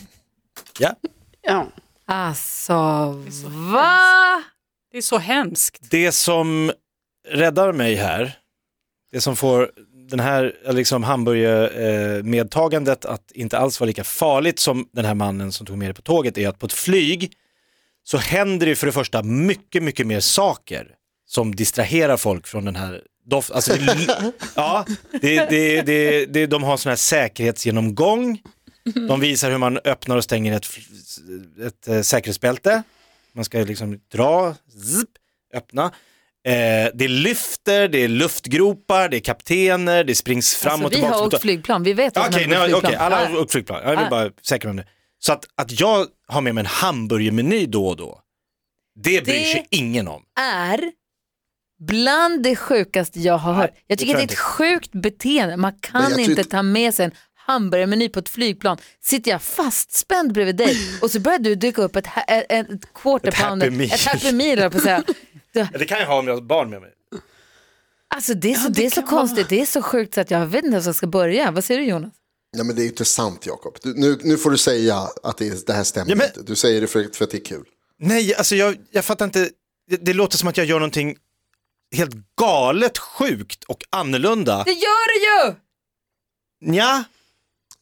Ja. 0.80 0.96
Ja. 1.42 1.68
Alltså, 2.06 2.74
va? 3.74 4.44
Det 4.96 5.00
är 5.00 5.02
så 5.02 5.18
hemskt. 5.18 5.78
Det 5.90 6.12
som 6.12 6.72
räddar 7.28 7.72
mig 7.72 7.96
här, 7.96 8.38
det 9.12 9.22
som 9.22 9.36
får 9.36 9.72
den 10.10 10.20
här 10.20 10.56
liksom, 10.70 11.04
hamburgermedtagandet 11.04 13.06
att 13.06 13.32
inte 13.32 13.58
alls 13.58 13.80
vara 13.80 13.88
lika 13.88 14.04
farligt 14.04 14.60
som 14.60 14.90
den 14.94 15.06
här 15.06 15.14
mannen 15.14 15.52
som 15.52 15.66
tog 15.66 15.78
med 15.78 15.90
det 15.90 15.94
på 15.94 16.02
tåget 16.02 16.38
är 16.38 16.48
att 16.48 16.60
på 16.60 16.66
ett 16.66 16.74
flyg 16.74 17.32
så 18.04 18.18
händer 18.18 18.66
det 18.66 18.76
för 18.76 18.86
det 18.86 18.92
första 18.94 19.24
mycket, 19.24 19.84
mycket 19.84 20.08
mer 20.08 20.20
saker 20.20 20.88
som 21.28 21.56
distraherar 21.56 22.18
folk 22.18 22.48
från 22.48 22.66
den 22.66 22.76
här 22.76 23.02
doften. 23.26 23.56
Alltså, 23.56 23.74
det- 23.74 24.34
ja, 24.56 24.86
det, 25.22 25.50
det, 25.50 25.82
det, 25.82 26.26
det, 26.26 26.46
de 26.48 26.64
har 26.64 26.78
sån 26.78 26.90
här 26.90 26.98
säkerhetsgenomgång. 26.98 28.42
De 29.08 29.20
visar 29.20 29.52
hur 29.52 29.58
man 29.58 29.78
öppnar 29.78 30.18
och 30.18 30.24
stänger 30.24 30.56
ett, 30.58 30.66
ett, 31.68 31.88
eh, 31.88 32.02
säkerhetsbälte. 32.02 32.84
Man 33.36 33.46
ska 33.46 33.58
liksom 33.58 34.00
dra, 34.12 34.56
zip, 34.70 35.10
öppna. 35.54 35.86
Eh, 36.48 36.90
det 36.94 37.08
lyfter, 37.08 37.88
det 37.88 37.98
är 38.04 38.08
luftgropar, 38.08 39.10
det 39.10 39.18
är 39.18 39.22
kaptener, 39.22 40.04
det 40.04 40.16
springs 40.16 40.56
fram 40.56 40.72
Alltså, 40.72 40.86
och 40.86 40.92
vi 40.92 40.96
tillbaka. 40.96 41.16
har 41.18 41.26
åkt 41.28 41.42
flygplan, 41.42 41.84
vi 41.84 41.94
vet 41.94 42.16
vad 42.16 42.28
Okej, 42.28 42.44
som 42.44 42.52
händer 42.52 42.60
nej, 42.68 42.72
på 42.72 42.78
okej, 42.78 42.90
flygplan. 42.90 43.14
alla 43.14 43.28
har 43.30 43.40
åkt 43.42 43.52
flygplan. 43.52 43.82
Jag 43.84 43.98
vill 43.98 44.10
bara 44.10 44.30
säkra 44.42 44.74
mig 44.74 44.84
det. 44.86 44.92
Så 45.20 45.34
att, 45.34 45.46
att 45.56 45.80
jag 45.80 46.08
har 46.28 46.42
med 46.42 46.56
mig 46.56 46.62
en 46.62 46.66
hamburgermeny 46.66 47.66
då 47.66 47.88
och 47.88 47.98
då, 47.98 48.22
det 49.04 49.24
bryr 49.24 49.34
Det- 49.34 49.46
sig 49.46 49.68
ingen 49.70 50.08
om. 50.08 50.24
är 50.40 50.92
bland 51.80 52.44
det 52.44 52.56
sjukaste 52.56 53.20
jag 53.20 53.38
har 53.38 53.54
hört. 53.54 53.72
Jag 53.88 54.00
tycker 54.00 54.14
tror 54.14 54.22
det 54.22 54.32
är 54.32 54.34
ett 54.34 54.40
sjukt 54.40 54.92
beteende. 54.92 55.58
Man 55.58 55.74
kan 55.80 56.20
inte- 56.20 56.44
ta 56.44 56.62
med 56.64 56.94
sig 56.94 57.06
en 57.06 57.12
hamburgermeny 57.46 58.10
på 58.10 58.20
ett 58.20 58.30
flygplan. 58.30 58.78
Sitter 59.02 59.32
jag 59.32 59.42
fastspänd 59.42 60.34
bredvid 60.34 60.56
dig 60.56 60.78
och 61.02 61.12
så 61.12 61.20
börjar 61.20 61.40
du 61.40 61.56
dyka 61.56 61.82
upp 61.82 61.96
ett, 61.96 62.08
ett, 62.28 62.46
ett 62.50 62.94
quarter 62.94 63.28
Ett 63.28 63.34
Happy 63.36 63.50
pounder, 63.50 63.70
Meal. 63.72 63.92
ett 63.92 64.06
happy 64.06 64.32
meal 64.32 64.72
på 64.72 64.80
säga. 64.80 65.04
Det- 65.08 65.14
Ja, 65.52 65.68
Det 65.80 65.86
kan 65.86 66.00
jag 66.00 66.08
ha 66.08 66.20
om 66.20 66.28
jag 66.28 66.34
har 66.34 66.42
barn 66.42 66.70
med 66.70 66.82
mig. 66.82 66.92
Alltså 68.16 68.34
det 68.34 68.52
är 68.54 68.56
så, 68.56 68.68
det 68.70 68.74
det 68.82 68.86
är 68.86 68.90
så 68.90 69.02
vara- 69.02 69.10
konstigt, 69.10 69.50
det 69.50 69.62
är 69.62 69.66
så 69.66 69.82
sjukt 69.82 70.14
så 70.14 70.22
att 70.22 70.32
jag 70.32 70.46
vet 70.48 70.64
inte 70.64 70.68
ens 70.74 70.86
var 70.86 70.90
jag 70.90 70.96
ska 70.96 71.08
börja. 71.08 71.52
Vad 71.52 71.64
säger 71.64 71.80
du 71.80 71.86
Jonas? 71.88 72.14
Nej, 72.56 72.66
men 72.66 72.76
det 72.76 72.82
är 72.82 72.84
ju 72.84 72.90
inte 72.90 73.06
sant, 73.06 73.46
Jakob. 73.46 73.78
Du- 73.84 73.94
Nu, 73.94 74.20
nu 74.24 74.38
får 74.38 74.52
du 74.52 74.58
säga 74.58 74.96
att 75.24 75.38
det, 75.38 75.48
är- 75.48 75.66
det 75.66 75.74
här 75.74 75.84
stämmer 75.84 76.10
Ja, 76.12 76.16
men- 76.16 76.28
inte. 76.28 76.42
Du 76.44 76.56
säger 76.56 76.82
det 76.82 76.88
för, 76.88 77.10
för 77.14 77.24
att 77.26 77.32
det 77.32 77.38
är 77.38 77.46
kul. 77.46 77.64
Nej, 78.00 78.36
alltså 78.36 78.56
jag, 78.56 78.76
jag 78.92 79.06
fattar 79.06 79.26
inte. 79.26 79.50
Det, 79.90 79.98
det 79.98 80.14
låter 80.14 80.38
som 80.38 80.48
att 80.50 80.58
jag 80.58 80.66
gör 80.66 80.80
någonting 80.80 81.16
helt 81.96 82.16
galet 82.40 82.98
sjukt 82.98 83.64
och 83.64 83.84
annorlunda. 83.90 84.64
Det 84.64 84.72
gör 84.72 85.08
det 85.46 85.50
ju! 85.50 85.56
Ja, 86.76 87.04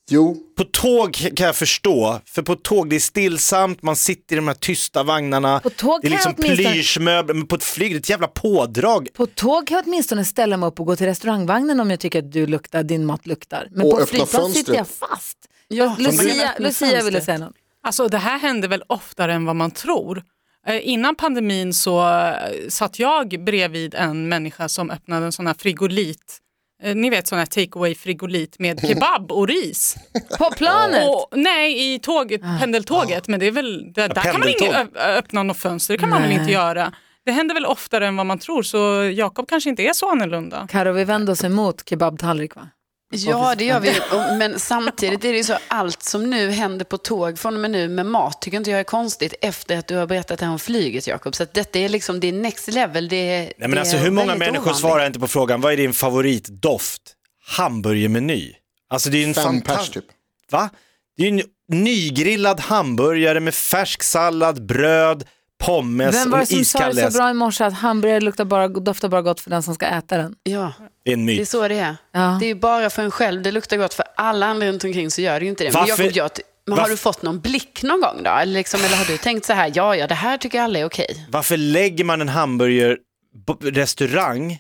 Jo, 0.09 0.37
på 0.57 0.63
tåg 0.63 1.13
kan 1.35 1.45
jag 1.45 1.55
förstå, 1.55 2.19
för 2.25 2.41
på 2.41 2.55
tåg 2.55 2.89
det 2.89 2.95
är 2.95 2.99
stillsamt, 2.99 3.81
man 3.81 3.95
sitter 3.95 4.35
i 4.35 4.39
de 4.39 4.47
här 4.47 4.55
tysta 4.55 5.03
vagnarna, 5.03 5.59
På 5.59 5.69
tåg 5.69 5.99
det 6.01 6.07
är 6.07 6.11
liksom 6.11 6.33
plyschmöbler, 6.33 7.33
men 7.33 7.47
på 7.47 7.55
ett 7.55 7.63
flyg 7.63 7.91
det 7.91 7.95
är 7.95 7.99
ett 7.99 8.09
jävla 8.09 8.27
pådrag. 8.27 9.07
På 9.13 9.25
tåg 9.25 9.67
kan 9.67 9.75
jag 9.77 9.87
åtminstone 9.87 10.25
ställa 10.25 10.57
mig 10.57 10.67
upp 10.67 10.79
och 10.79 10.85
gå 10.85 10.95
till 10.95 11.05
restaurangvagnen 11.05 11.79
om 11.79 11.89
jag 11.89 11.99
tycker 11.99 12.19
att 12.19 12.31
du 12.31 12.47
luktar, 12.47 12.83
din 12.83 13.05
mat 13.05 13.25
luktar. 13.25 13.67
Men 13.71 13.85
Och 13.85 13.99
på 13.99 14.05
flygplan 14.05 14.51
sitter 14.51 14.75
jag 14.75 14.87
fast. 14.87 15.37
Ja, 15.67 15.95
Lucia, 15.99 16.53
Lucia 16.59 17.03
ville 17.03 17.21
säga 17.21 17.37
något. 17.37 17.53
Alltså 17.83 18.07
det 18.07 18.17
här 18.17 18.39
händer 18.39 18.67
väl 18.67 18.83
oftare 18.87 19.33
än 19.33 19.45
vad 19.45 19.55
man 19.55 19.71
tror. 19.71 20.23
Eh, 20.67 20.87
Innan 20.87 21.15
pandemin 21.15 21.73
så 21.73 22.09
eh, 22.09 22.33
satt 22.69 22.99
jag 22.99 23.43
bredvid 23.45 23.95
en 23.95 24.29
människa 24.29 24.69
som 24.69 24.89
öppnade 24.91 25.25
en 25.25 25.31
sån 25.31 25.47
här 25.47 25.53
frigolit. 25.53 26.39
Eh, 26.83 26.95
Ni 26.95 27.09
vet 27.09 27.27
sån 27.27 27.39
här 27.39 27.45
take 27.45 27.69
away 27.79 27.95
frigolit 27.95 28.59
med 28.59 28.79
kebab 28.87 29.31
och 29.31 29.47
ris. 29.47 29.95
På 30.37 30.51
planet? 30.51 31.09
Och, 31.09 31.27
nej, 31.37 31.93
i 31.95 31.99
tåget, 31.99 32.41
pendeltåget. 32.59 33.27
Men 33.27 33.39
det 33.39 33.45
är 33.47 33.51
väl, 33.51 33.93
där, 33.93 34.09
där 34.09 34.21
kan 34.21 34.39
man 34.39 34.49
inte 34.49 34.87
öppna 34.95 35.43
något 35.43 35.57
fönster. 35.57 35.93
Det 35.93 35.97
kan 35.97 36.09
man 36.09 36.21
väl 36.21 36.29
Nej. 36.29 36.39
inte 36.39 36.51
göra. 36.51 36.93
Det 37.25 37.31
händer 37.31 37.53
väl 37.55 37.65
oftare 37.65 38.07
än 38.07 38.15
vad 38.15 38.25
man 38.25 38.39
tror. 38.39 38.63
Så 38.63 38.77
Jakob 39.13 39.49
kanske 39.49 39.69
inte 39.69 39.83
är 39.83 39.93
så 39.93 40.11
annorlunda. 40.11 40.67
Karo, 40.69 40.91
vi 40.91 41.03
vänder 41.03 41.33
oss 41.33 41.43
emot 41.43 41.89
kebabtallrik 41.89 42.55
va? 42.55 42.67
Ja, 43.15 43.55
det 43.57 43.65
gör 43.65 43.79
vi. 43.79 43.93
Men 44.37 44.59
samtidigt 44.59 45.25
är 45.25 45.31
det 45.31 45.37
ju 45.37 45.43
så 45.43 45.57
allt 45.67 46.03
som 46.03 46.29
nu 46.29 46.51
händer 46.51 46.85
på 46.85 46.97
tåg 46.97 47.39
från 47.39 47.53
och 47.53 47.59
med 47.59 47.71
nu 47.71 47.87
med 47.89 48.05
mat 48.05 48.41
tycker 48.41 48.57
inte 48.57 48.71
jag 48.71 48.79
är 48.79 48.83
konstigt 48.83 49.33
efter 49.41 49.77
att 49.77 49.87
du 49.87 49.95
har 49.95 50.07
berättat 50.07 50.39
det 50.39 50.45
här 50.45 50.51
om 50.53 50.59
flyget, 50.59 51.07
Jakob. 51.07 51.35
Så 51.35 51.43
att 51.43 51.53
detta 51.53 51.79
är 51.79 51.89
liksom, 51.89 52.19
det 52.19 52.27
är 52.27 52.33
next 52.33 52.67
level. 52.67 53.09
Det 53.09 53.15
är, 53.15 53.39
Nej, 53.41 53.53
men 53.57 53.71
det 53.71 53.79
alltså, 53.79 53.97
hur 53.97 54.11
många 54.11 54.35
människor 54.35 54.57
ovanligt. 54.61 54.77
svarar 54.81 55.05
inte 55.05 55.19
på 55.19 55.27
frågan, 55.27 55.61
vad 55.61 55.73
är 55.73 55.77
din 55.77 55.93
favoritdoft? 55.93 57.01
Hamburgermeny. 57.45 58.53
Alltså 58.89 59.09
det 59.09 59.17
är 59.17 59.19
ju 59.19 59.25
en 59.27 59.33
fem 59.33 59.43
fantast- 59.43 59.77
pers 59.77 59.89
typ. 59.89 60.05
Va? 60.51 60.69
Det 61.17 61.23
är 61.27 61.31
ju 61.31 61.39
en 61.39 61.43
nygrillad 61.77 62.59
hamburgare 62.59 63.39
med 63.39 63.53
färsk 63.53 64.03
sallad, 64.03 64.65
bröd, 64.65 65.23
pommes 65.65 66.15
Vem 66.15 66.29
var 66.31 66.39
och 66.39 66.45
det 66.47 66.55
som 66.55 66.65
sa 66.65 66.89
det 66.93 67.11
så 67.11 67.17
bra 67.17 67.29
i 67.29 67.33
morse 67.33 67.63
att 67.63 67.73
hamburgare 67.73 68.19
luktar 68.21 68.45
bara, 68.45 68.67
doftar 68.67 69.09
bara 69.09 69.21
gott 69.21 69.39
för 69.39 69.49
den 69.49 69.63
som 69.63 69.75
ska 69.75 69.85
äta 69.85 70.17
den? 70.17 70.35
Ja, 70.43 70.73
Det 71.05 71.11
är 71.11 71.13
en 71.13 71.25
det 71.25 71.33
är 71.33 71.37
myt. 71.37 71.49
så 71.49 71.67
det 71.67 71.75
är. 71.79 71.95
Ja. 72.11 72.37
Det 72.41 72.45
är 72.49 72.55
bara 72.55 72.89
för 72.89 73.01
en 73.03 73.11
själv 73.11 73.41
det 73.41 73.51
luktar 73.51 73.77
gott. 73.77 73.93
För 73.93 74.05
alla 74.15 74.45
andra 74.45 74.67
runt 74.67 74.83
omkring 74.83 75.11
så 75.11 75.21
gör 75.21 75.39
det 75.39 75.43
ju 75.43 75.49
inte 75.49 75.63
det. 75.63 75.73
Men, 75.73 75.79
Varför- 75.87 76.11
jag, 76.17 76.29
men 76.67 76.77
har 76.79 76.89
du 76.89 76.97
fått 76.97 77.21
någon 77.21 77.39
blick 77.39 77.83
någon 77.83 78.01
gång 78.01 78.23
då? 78.23 78.29
Eller, 78.29 78.53
liksom, 78.53 78.79
eller 78.85 78.95
har 78.97 79.05
du 79.05 79.17
tänkt 79.17 79.45
så 79.45 79.53
här, 79.53 79.71
ja, 79.75 79.95
ja, 79.95 80.07
det 80.07 80.15
här 80.15 80.37
tycker 80.37 80.61
alla 80.61 80.79
är 80.79 80.85
okej. 80.85 81.25
Varför 81.29 81.57
lägger 81.57 82.03
man 82.03 82.21
en 82.21 82.29
hamburgerrestaurang 82.29 84.59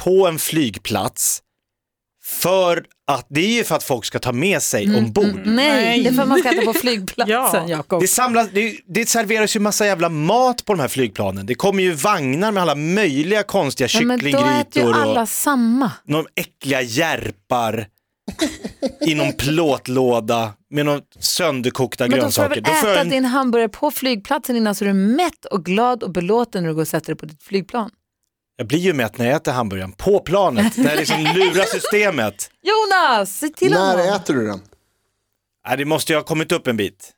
på 0.00 0.26
en 0.28 0.38
flygplats? 0.38 1.42
För 2.24 2.84
att, 3.10 3.26
det 3.28 3.40
är 3.40 3.48
ju 3.52 3.64
för 3.64 3.74
att 3.76 3.82
folk 3.82 4.04
ska 4.04 4.18
ta 4.18 4.32
med 4.32 4.62
sig 4.62 4.96
ombord. 4.98 5.24
Mm, 5.24 5.54
Nej, 5.56 6.02
det 6.02 6.08
är 6.08 6.12
för 6.12 6.22
att 6.22 6.28
man 6.28 6.38
ska 6.38 6.52
äta 6.52 6.62
på 6.64 6.72
flygplatsen 6.80 7.32
Ja. 7.32 7.64
Jakob. 7.68 8.00
Det, 8.02 8.08
samlas, 8.08 8.48
det, 8.52 8.76
det 8.86 9.08
serveras 9.08 9.56
ju 9.56 9.60
massa 9.60 9.86
jävla 9.86 10.08
mat 10.08 10.64
på 10.64 10.72
de 10.74 10.80
här 10.80 10.88
flygplanen. 10.88 11.46
Det 11.46 11.54
kommer 11.54 11.82
ju 11.82 11.92
vagnar 11.92 12.52
med 12.52 12.62
alla 12.62 12.74
möjliga 12.74 13.42
konstiga 13.42 13.88
Ja, 13.92 14.00
men 14.04 14.18
då 14.18 14.26
äter 14.26 14.30
ju 14.30 14.38
kycklinggrytor 14.58 14.92
alla 15.02 15.22
och 15.22 15.28
samma. 15.28 15.90
några 16.04 16.26
äckliga 16.34 16.82
järpar 16.82 17.86
i 19.06 19.14
någon 19.14 19.32
plåtlåda 19.32 20.52
med 20.70 20.86
några 20.86 21.00
sönderkokta 21.18 22.08
Men 22.08 22.10
då 22.20 22.30
får 22.30 22.42
du 22.42 22.48
grönsaker. 22.54 22.82
väl 22.82 22.92
äta 22.92 23.00
en- 23.00 23.08
din 23.08 23.24
hamburgare 23.24 23.68
på 23.68 23.90
flygplatsen 23.90 24.56
innan 24.56 24.74
så 24.74 24.84
du 24.84 24.90
är 24.90 24.94
mätt 24.94 25.44
och 25.44 25.64
glad 25.64 26.02
och 26.02 26.10
belåten 26.12 26.62
när 26.62 26.68
du 26.68 26.74
går 26.74 26.82
och 26.82 26.88
sätter 26.88 27.06
dig 27.06 27.16
på 27.16 27.26
ditt 27.26 27.42
flygplan. 27.42 27.90
Jag 28.62 28.66
blir 28.68 28.78
ju 28.78 28.92
mätt 28.92 29.18
när 29.18 29.26
jag 29.26 29.36
äter 29.36 29.52
hamburgaren 29.52 29.92
på 29.92 30.20
planet, 30.20 30.76
när 30.76 30.90
jag 30.90 30.98
liksom 30.98 31.22
lurar 31.22 31.64
systemet. 31.64 32.50
Jonas, 32.62 33.38
se 33.38 33.48
till 33.48 33.70
När 33.72 33.96
honom. 33.98 34.14
äter 34.14 34.34
du 34.34 34.46
den? 34.46 34.60
Nej, 35.68 35.76
det 35.76 35.84
måste 35.84 36.12
ju 36.12 36.16
ha 36.18 36.24
kommit 36.24 36.52
upp 36.52 36.66
en 36.66 36.76
bit. 36.76 37.10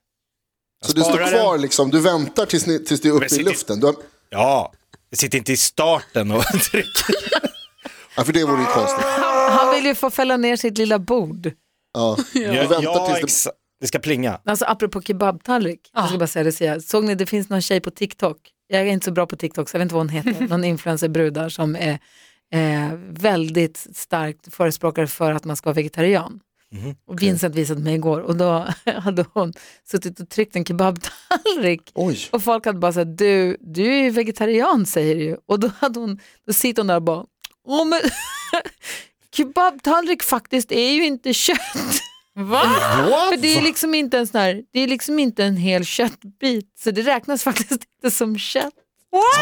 Jag 0.80 0.90
Så 0.90 0.96
du 0.96 1.02
står 1.02 1.30
kvar 1.30 1.52
den. 1.52 1.62
liksom, 1.62 1.90
du 1.90 2.00
väntar 2.00 2.46
tills, 2.46 2.66
ni, 2.66 2.84
tills 2.84 3.00
det 3.00 3.08
är 3.08 3.12
uppe 3.12 3.34
i 3.34 3.42
luften. 3.42 3.80
Du 3.80 3.86
har, 3.86 3.94
Ja, 4.30 4.72
jag 5.10 5.18
sitter 5.18 5.38
inte 5.38 5.52
i 5.52 5.56
starten 5.56 6.30
och 6.30 6.42
trycker. 6.70 7.14
ja, 8.16 8.24
för 8.24 8.32
det 8.32 8.44
vore 8.44 8.60
ju 8.60 8.66
konstigt. 8.66 9.04
Han 9.50 9.74
vill 9.74 9.84
ju 9.86 9.94
få 9.94 10.10
fälla 10.10 10.36
ner 10.36 10.56
sitt 10.56 10.78
lilla 10.78 10.98
bord. 10.98 11.52
Ja. 11.94 12.16
Du 12.32 12.40
Ja, 12.42 12.52
väntar 12.68 12.82
ja, 12.82 13.16
tills 13.20 13.44
det... 13.44 13.50
det 13.80 13.86
ska 13.86 13.98
plinga. 13.98 14.40
Alltså 14.44 14.64
apropå 14.64 15.02
kebabtallrik, 15.02 15.80
jag 15.94 16.08
ska 16.08 16.18
bara 16.18 16.26
säga 16.26 16.44
det, 16.44 16.80
såg 16.82 17.04
ni 17.04 17.14
det 17.14 17.26
finns 17.26 17.48
någon 17.48 17.62
tjej 17.62 17.80
på 17.80 17.90
TikTok, 17.90 18.36
jag 18.78 18.88
är 18.88 18.92
inte 18.92 19.04
så 19.04 19.12
bra 19.12 19.26
på 19.26 19.36
TikTok 19.36 19.68
så 19.68 19.74
jag 19.74 19.78
vet 19.78 19.84
inte 19.84 19.94
vad 19.94 20.00
hon 20.00 20.08
heter, 20.08 20.48
någon 20.48 20.64
influencerbrudar 20.64 21.48
som 21.48 21.76
är 21.76 21.98
eh, 22.52 22.92
väldigt 23.08 23.86
starkt 23.94 24.54
förespråkare 24.54 25.06
för 25.06 25.32
att 25.32 25.44
man 25.44 25.56
ska 25.56 25.68
vara 25.68 25.74
vegetarian. 25.74 26.40
Och 27.06 27.22
Vincent 27.22 27.54
visade 27.54 27.80
mig 27.80 27.94
igår 27.94 28.20
och 28.20 28.36
då 28.36 28.66
hade 29.02 29.24
hon 29.32 29.52
suttit 29.90 30.20
och 30.20 30.28
tryckt 30.28 30.56
en 30.56 30.64
kebabtallrik 30.64 31.90
Oj. 31.94 32.18
och 32.30 32.42
folk 32.42 32.66
hade 32.66 32.78
bara 32.78 32.92
sagt 32.92 33.18
du, 33.18 33.56
du 33.60 33.94
är 33.94 34.02
ju 34.02 34.10
vegetarian 34.10 34.86
säger 34.86 35.14
du. 35.14 35.38
Och 35.46 35.60
då, 35.60 35.70
hade 35.78 36.00
hon, 36.00 36.18
då 36.46 36.52
sitter 36.52 36.82
hon 36.82 36.86
där 36.86 36.96
och 36.96 37.02
bara, 37.02 37.24
Åh, 37.66 37.86
men 37.86 38.00
kebabtallrik 39.36 40.22
faktiskt 40.22 40.72
är 40.72 40.90
ju 40.90 41.04
inte 41.04 41.34
kött. 41.34 41.58
Va? 42.36 42.60
För 43.30 43.36
det 43.36 43.56
är 43.56 43.62
liksom 43.62 43.94
inte 43.94 44.18
en 44.18 44.26
sån 44.26 44.40
här, 44.40 44.62
det 44.72 44.80
är 44.80 44.88
liksom 44.88 45.18
inte 45.18 45.44
en 45.44 45.56
hel 45.56 45.84
köttbit, 45.84 46.72
så 46.78 46.90
det 46.90 47.02
räknas 47.02 47.42
faktiskt 47.44 47.70
inte 47.72 48.10
som 48.16 48.38
kött. 48.38 48.74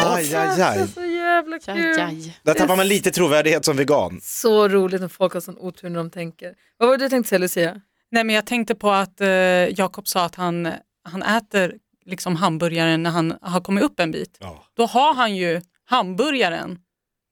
Aj, 0.07 0.35
aj, 0.35 0.63
aj. 0.63 0.89
Så 0.95 1.05
jävla 1.05 1.59
kul. 1.59 2.01
aj. 2.01 2.39
Där 2.43 2.55
tappar 2.55 2.77
man 2.77 2.89
lite 2.89 3.11
trovärdighet 3.11 3.65
som 3.65 3.77
vegan. 3.77 4.21
Så 4.23 4.69
roligt 4.69 5.01
när 5.01 5.09
folk 5.09 5.33
har 5.35 5.41
sån 5.41 5.59
otur 5.59 5.89
när 5.89 5.97
de 5.97 6.11
tänker. 6.11 6.55
Vad 6.79 6.89
var 6.89 6.99
det 6.99 7.05
du 7.05 7.09
tänkte 7.09 7.29
säga 7.29 7.39
Lucia? 7.39 7.81
Nej, 8.11 8.25
men 8.25 8.35
jag 8.35 8.47
tänkte 8.47 8.75
på 8.75 8.91
att 8.91 9.21
eh, 9.21 9.29
Jakob 9.79 10.09
sa 10.09 10.25
att 10.25 10.35
han, 10.35 10.69
han 11.05 11.23
äter 11.23 11.75
liksom 12.07 12.37
hamburgaren 12.37 13.03
när 13.03 13.11
han 13.11 13.35
har 13.43 13.61
kommit 13.61 13.85
upp 13.85 14.01
en 14.01 14.11
bit. 14.11 14.37
Ja. 14.41 14.65
Då 14.77 14.87
har 14.87 15.15
han 15.15 15.37
ju 15.37 15.61
hamburgaren. 15.85 16.79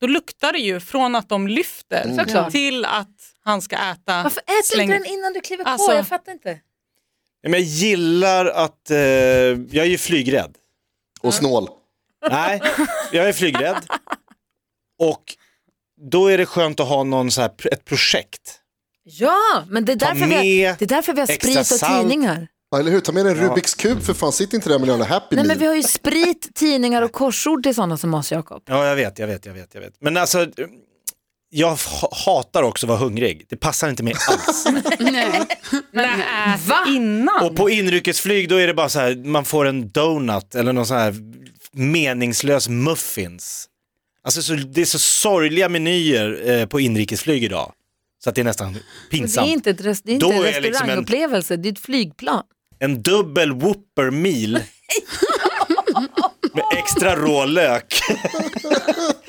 Då 0.01 0.07
luktar 0.07 0.53
det 0.53 0.59
ju 0.59 0.81
från 0.81 1.15
att 1.15 1.29
de 1.29 1.49
lyfter 1.49 2.17
Såklart. 2.19 2.51
till 2.53 2.85
att 2.85 3.30
han 3.45 3.63
ska 3.63 3.77
äta. 3.77 4.23
Varför 4.23 4.41
äter 4.43 4.77
släng- 4.77 4.83
inte 4.83 4.95
den 4.95 5.05
innan 5.07 5.33
du 5.33 5.41
kliver 5.41 5.65
Alltså- 5.65 5.87
på? 5.91 5.95
Jag 5.97 6.09
fattar 6.09 6.33
inte. 6.33 6.59
Men 7.43 7.53
jag 7.53 7.61
gillar 7.63 8.47
att, 8.47 8.91
eh, 8.91 8.99
jag 8.99 9.77
är 9.77 9.85
ju 9.85 9.99
flygrädd. 9.99 10.55
Och 11.21 11.35
snål. 11.35 11.69
Nej, 12.31 12.63
jag 13.13 13.29
är 13.29 13.33
flygrädd. 13.33 13.77
Och 14.99 15.37
då 16.11 16.27
är 16.29 16.39
det 16.39 16.47
skönt 16.47 16.81
att 16.81 16.89
ha 16.89 17.05
någon 17.05 17.31
så 17.31 17.41
här, 17.41 17.51
ett 17.73 17.85
projekt. 17.85 18.57
Ja, 19.03 19.65
men 19.69 19.85
det 19.85 19.93
är 19.93 19.97
därför, 19.97 20.27
vi 20.27 20.35
har, 20.65 20.77
det 20.79 20.83
är 20.85 20.87
därför 20.87 21.13
vi 21.13 21.21
har 21.21 21.27
sprit 21.27 21.59
och 21.59 21.67
salt. 21.67 22.01
tidningar. 22.03 22.49
Ja, 22.71 22.79
eller 22.79 22.91
hur? 22.91 23.01
Ta 23.01 23.13
med 23.13 23.27
en 23.27 23.35
Rubiks 23.35 23.75
kub 23.75 24.03
för 24.03 24.15
fan, 24.15 24.33
sitt 24.33 24.53
inte 24.53 24.69
där 24.69 24.79
med 24.79 24.89
jävla 24.89 25.05
Happy 25.05 25.37
Nej, 25.37 25.45
Meal. 25.45 25.47
men 25.47 25.59
vi 25.59 25.67
har 25.67 25.75
ju 25.75 25.83
sprit, 25.83 26.55
tidningar 26.55 27.03
och 27.03 27.13
korsord 27.13 27.63
till 27.63 27.75
sådana 27.75 27.97
som 27.97 28.15
oss 28.15 28.33
Jakob. 28.33 28.63
Ja, 28.67 28.87
jag 28.87 28.97
vet, 28.97 29.19
jag 29.19 29.27
vet, 29.27 29.47
jag 29.47 29.55
vet, 29.55 29.75
jag 29.75 29.81
vet. 29.81 29.95
Men 30.01 30.17
alltså, 30.17 30.47
jag 31.51 31.69
ha- 31.77 32.13
hatar 32.25 32.63
också 32.63 32.87
att 32.87 32.89
vara 32.89 32.99
hungrig. 32.99 33.47
Det 33.49 33.57
passar 33.57 33.89
inte 33.91 34.03
mig 34.03 34.15
alls. 34.29 34.67
Nej. 34.99 35.43
Nej, 35.93 36.11
ät 36.55 36.67
Va? 36.67 36.85
innan. 36.89 37.45
Och 37.45 37.57
på 37.57 37.71
inrikesflyg 37.71 38.49
då 38.49 38.57
är 38.57 38.67
det 38.67 38.75
bara 38.75 38.89
så 38.89 39.01
här, 39.01 39.15
man 39.25 39.45
får 39.45 39.67
en 39.67 39.91
donut 39.91 40.55
eller 40.55 40.73
någon 40.73 40.87
sån 40.87 40.97
här 40.97 41.15
meningslös 41.73 42.69
muffins. 42.69 43.67
Alltså 44.25 44.43
så, 44.43 44.53
det 44.55 44.81
är 44.81 44.85
så 44.85 44.99
sorgliga 44.99 45.69
menyer 45.69 46.51
eh, 46.51 46.67
på 46.67 46.81
inrikesflyg 46.81 47.45
idag. 47.45 47.73
Så 48.25 48.29
att 48.31 48.35
det 48.35 48.41
är 48.41 48.45
nästan 48.45 48.73
Det 48.73 48.81
pinsamt. 49.11 49.49
är 49.49 49.53
inte, 49.53 49.71
ett 49.71 49.81
rest, 49.81 50.03
det 50.05 50.13
är 50.13 50.15
inte 50.15 50.27
Då 50.27 50.33
en 50.33 50.39
är 50.39 50.43
det 50.43 50.47
liksom 50.47 50.65
en- 50.65 50.71
restaurangupplevelse, 50.73 51.57
det 51.57 51.69
är 51.69 51.73
ett 51.73 51.79
flygplan. 51.79 52.43
En 52.79 53.03
dubbel 53.03 53.53
whopper 53.53 54.11
meal. 54.11 54.53
med 56.55 56.65
extra 56.79 57.17
rålök. 57.17 58.01
Nej! 58.09 58.21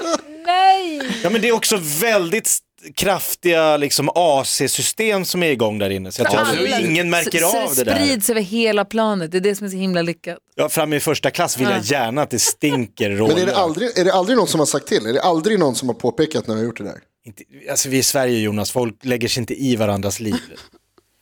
Ja 1.24 1.30
men 1.30 1.42
det 1.42 1.48
är 1.48 1.52
också 1.52 1.78
väldigt 1.82 2.58
kraftiga 2.96 3.78
liksom 3.78 4.10
AC-system 4.16 5.26
som 5.26 5.44
är 5.44 5.52
igång 5.52 5.80
där 5.80 5.90
inne. 5.90 6.12
Så 6.12 6.22
jag 6.22 6.32
tror 6.32 6.42
Alla- 6.42 6.76
att 6.76 6.82
ingen 6.82 7.10
märker 7.10 7.40
så, 7.40 7.64
av 7.64 7.68
så 7.68 7.84
det 7.84 7.92
där. 7.92 7.96
sprids 8.06 8.30
över 8.30 8.42
hela 8.42 8.86
planet, 8.86 9.32
det 9.32 9.38
är 9.38 9.42
det 9.42 9.56
som 9.56 9.66
är 9.68 9.72
så 9.72 9.78
himla 9.78 10.02
lyckat. 10.02 10.38
Ja, 10.56 10.70
fram 10.70 10.94
i 10.94 11.00
första 11.00 11.32
klass 11.32 11.58
vill 11.58 11.68
jag 11.70 11.84
gärna 11.84 12.22
att 12.22 12.30
det 12.30 12.40
stinker 12.40 13.10
rålök. 13.10 13.36
Men 13.38 13.44
är 13.44 13.52
det, 13.52 13.58
aldrig, 13.58 13.98
är 13.98 14.06
det 14.06 14.14
aldrig 14.14 14.38
någon 14.38 14.48
som 14.48 14.60
har 14.60 14.66
sagt 14.68 14.88
till? 14.88 15.06
Är 15.06 15.14
det 15.14 15.22
aldrig 15.22 15.60
någon 15.60 15.76
som 15.76 15.88
har 15.90 15.96
påpekat 15.96 16.48
när 16.48 16.56
vi 16.56 16.62
har 16.62 16.66
gjort 16.66 16.78
det 16.78 16.84
där? 16.84 16.98
Inte, 17.26 17.44
alltså 17.70 17.90
vi 17.90 17.96
är 17.96 18.00
i 18.00 18.04
Sverige 18.04 18.40
Jonas, 18.40 18.72
folk 18.72 18.96
lägger 19.06 19.28
sig 19.28 19.42
inte 19.42 19.54
i 19.64 19.76
varandras 19.76 20.20
liv. 20.20 20.36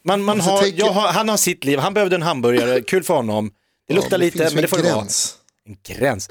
Man, 0.06 0.24
man 0.24 0.36
Alltså, 0.38 0.52
har, 0.52 0.62
tänk- 0.62 0.76
jag 0.80 0.92
har, 0.92 1.08
han 1.08 1.30
har 1.30 1.38
sitt 1.38 1.64
liv, 1.66 1.80
han 1.80 1.94
behövde 1.94 2.16
en 2.16 2.22
hamburgare, 2.22 2.82
kul 2.82 3.04
för 3.04 3.14
honom. 3.14 3.52
Det 3.88 3.94
luktar 3.94 4.18
lite, 4.18 4.38
finns 4.38 4.52
ju 4.52 4.56
men 4.56 4.62
det 4.62 4.66
en 4.66 4.70
får 4.70 4.78
det 4.78 4.84
vara. 4.84 4.96
gräns. 4.96 5.36
En 5.68 5.78
gräns. 5.96 6.30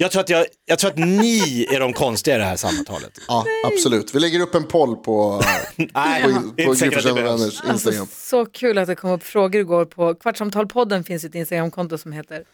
Jag 0.00 0.10
tror, 0.10 0.20
att 0.22 0.28
jag, 0.28 0.46
jag 0.66 0.78
tror 0.78 0.90
att 0.90 0.98
ni 0.98 1.66
är 1.70 1.80
de 1.80 1.92
konstiga 1.92 2.36
i 2.36 2.38
det 2.38 2.44
här 2.44 2.56
samtalet. 2.56 3.18
Ja, 3.28 3.44
absolut. 3.66 4.14
Vi 4.14 4.20
lägger 4.20 4.40
upp 4.40 4.54
en 4.54 4.64
poll 4.64 4.96
på, 4.96 5.42
Nej, 5.76 6.22
på, 6.22 6.30
på 6.30 6.54
behövs. 6.54 7.06
vänners 7.06 7.42
Alltså, 7.42 7.72
Instagram. 7.72 8.06
så 8.12 8.46
kul 8.46 8.78
att 8.78 8.86
det 8.86 8.94
kom 8.94 9.10
upp 9.10 9.22
frågor 9.22 9.60
igår 9.60 9.84
på 9.84 10.14
Kvartsamtalpodden 10.14 11.04
finns 11.04 11.24
ett 11.24 11.34
Instagramkonto 11.34 11.98
som 11.98 12.12
heter 12.12 12.44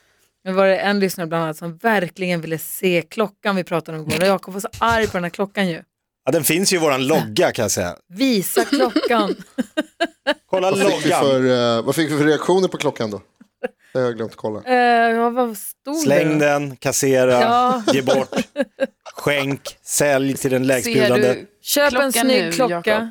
men 0.45 0.55
var 0.55 0.67
det 0.67 0.77
en 0.79 1.01
lyssnare 1.01 1.27
bland 1.27 1.45
annat 1.45 1.57
som 1.57 1.77
verkligen 1.77 2.41
ville 2.41 2.59
se 2.59 3.03
klockan 3.11 3.57
vi 3.57 3.65
pratade 3.65 3.99
om 3.99 4.05
igår 4.11 4.21
och 4.23 4.29
Jakob 4.29 4.55
var 4.55 4.61
så 4.61 4.69
arg 4.79 5.07
på 5.07 5.13
den 5.17 5.25
här 5.25 5.31
klockan 5.31 5.69
ju. 5.69 5.83
Ja, 6.25 6.33
den 6.33 6.45
finns 6.45 6.73
ju 6.73 6.77
i 6.77 6.81
våran 6.81 7.07
logga 7.07 7.53
kan 7.53 7.63
jag 7.63 7.71
säga. 7.71 7.97
Visa 8.09 8.65
klockan. 8.65 9.35
Kolla 10.51 10.71
Vad 10.71 10.81
fick, 10.81 11.05
loggan. 11.05 11.21
för, 11.25 11.77
eh, 11.79 11.83
vad 11.85 11.95
fick 11.95 12.11
vi 12.11 12.19
för 12.19 12.25
reaktioner 12.25 12.69
på 12.69 12.77
klockan 12.77 13.11
då? 13.11 13.21
Det 13.95 14.01
har 14.01 14.07
jag 14.07 14.17
glömt 14.17 14.37
kolla. 14.37 14.59
uh, 14.61 14.75
ja, 15.17 15.31
vad 15.31 15.57
stod 15.57 15.97
Släng 15.97 16.39
det? 16.39 16.47
den, 16.47 16.77
kassera, 16.77 17.33
Ja. 17.41 17.83
ge 17.93 18.03
bort, 18.03 18.29
skänk, 19.15 19.77
sälj 19.83 20.37
till 20.37 20.51
den 20.51 20.63
Ser 20.63 20.67
lägstbjudande. 20.69 21.29
du 21.35 21.47
Köp 21.63 21.85
en 21.85 21.91
klockan 21.91 22.13
snygg 22.13 22.45
nu, 22.45 22.53
klocka. 22.53 22.75
Jakob? 22.91 23.09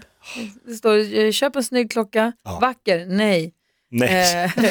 Det 0.66 0.74
står 0.74 1.20
eh, 1.20 1.32
köp 1.32 1.56
en 1.56 1.64
snygg 1.64 1.92
klocka. 1.92 2.34
Ja. 2.44 2.60
Vacker? 2.62 3.06
Nej. 3.06 3.54
Nej. 3.92 4.44
Eh, 4.44 4.52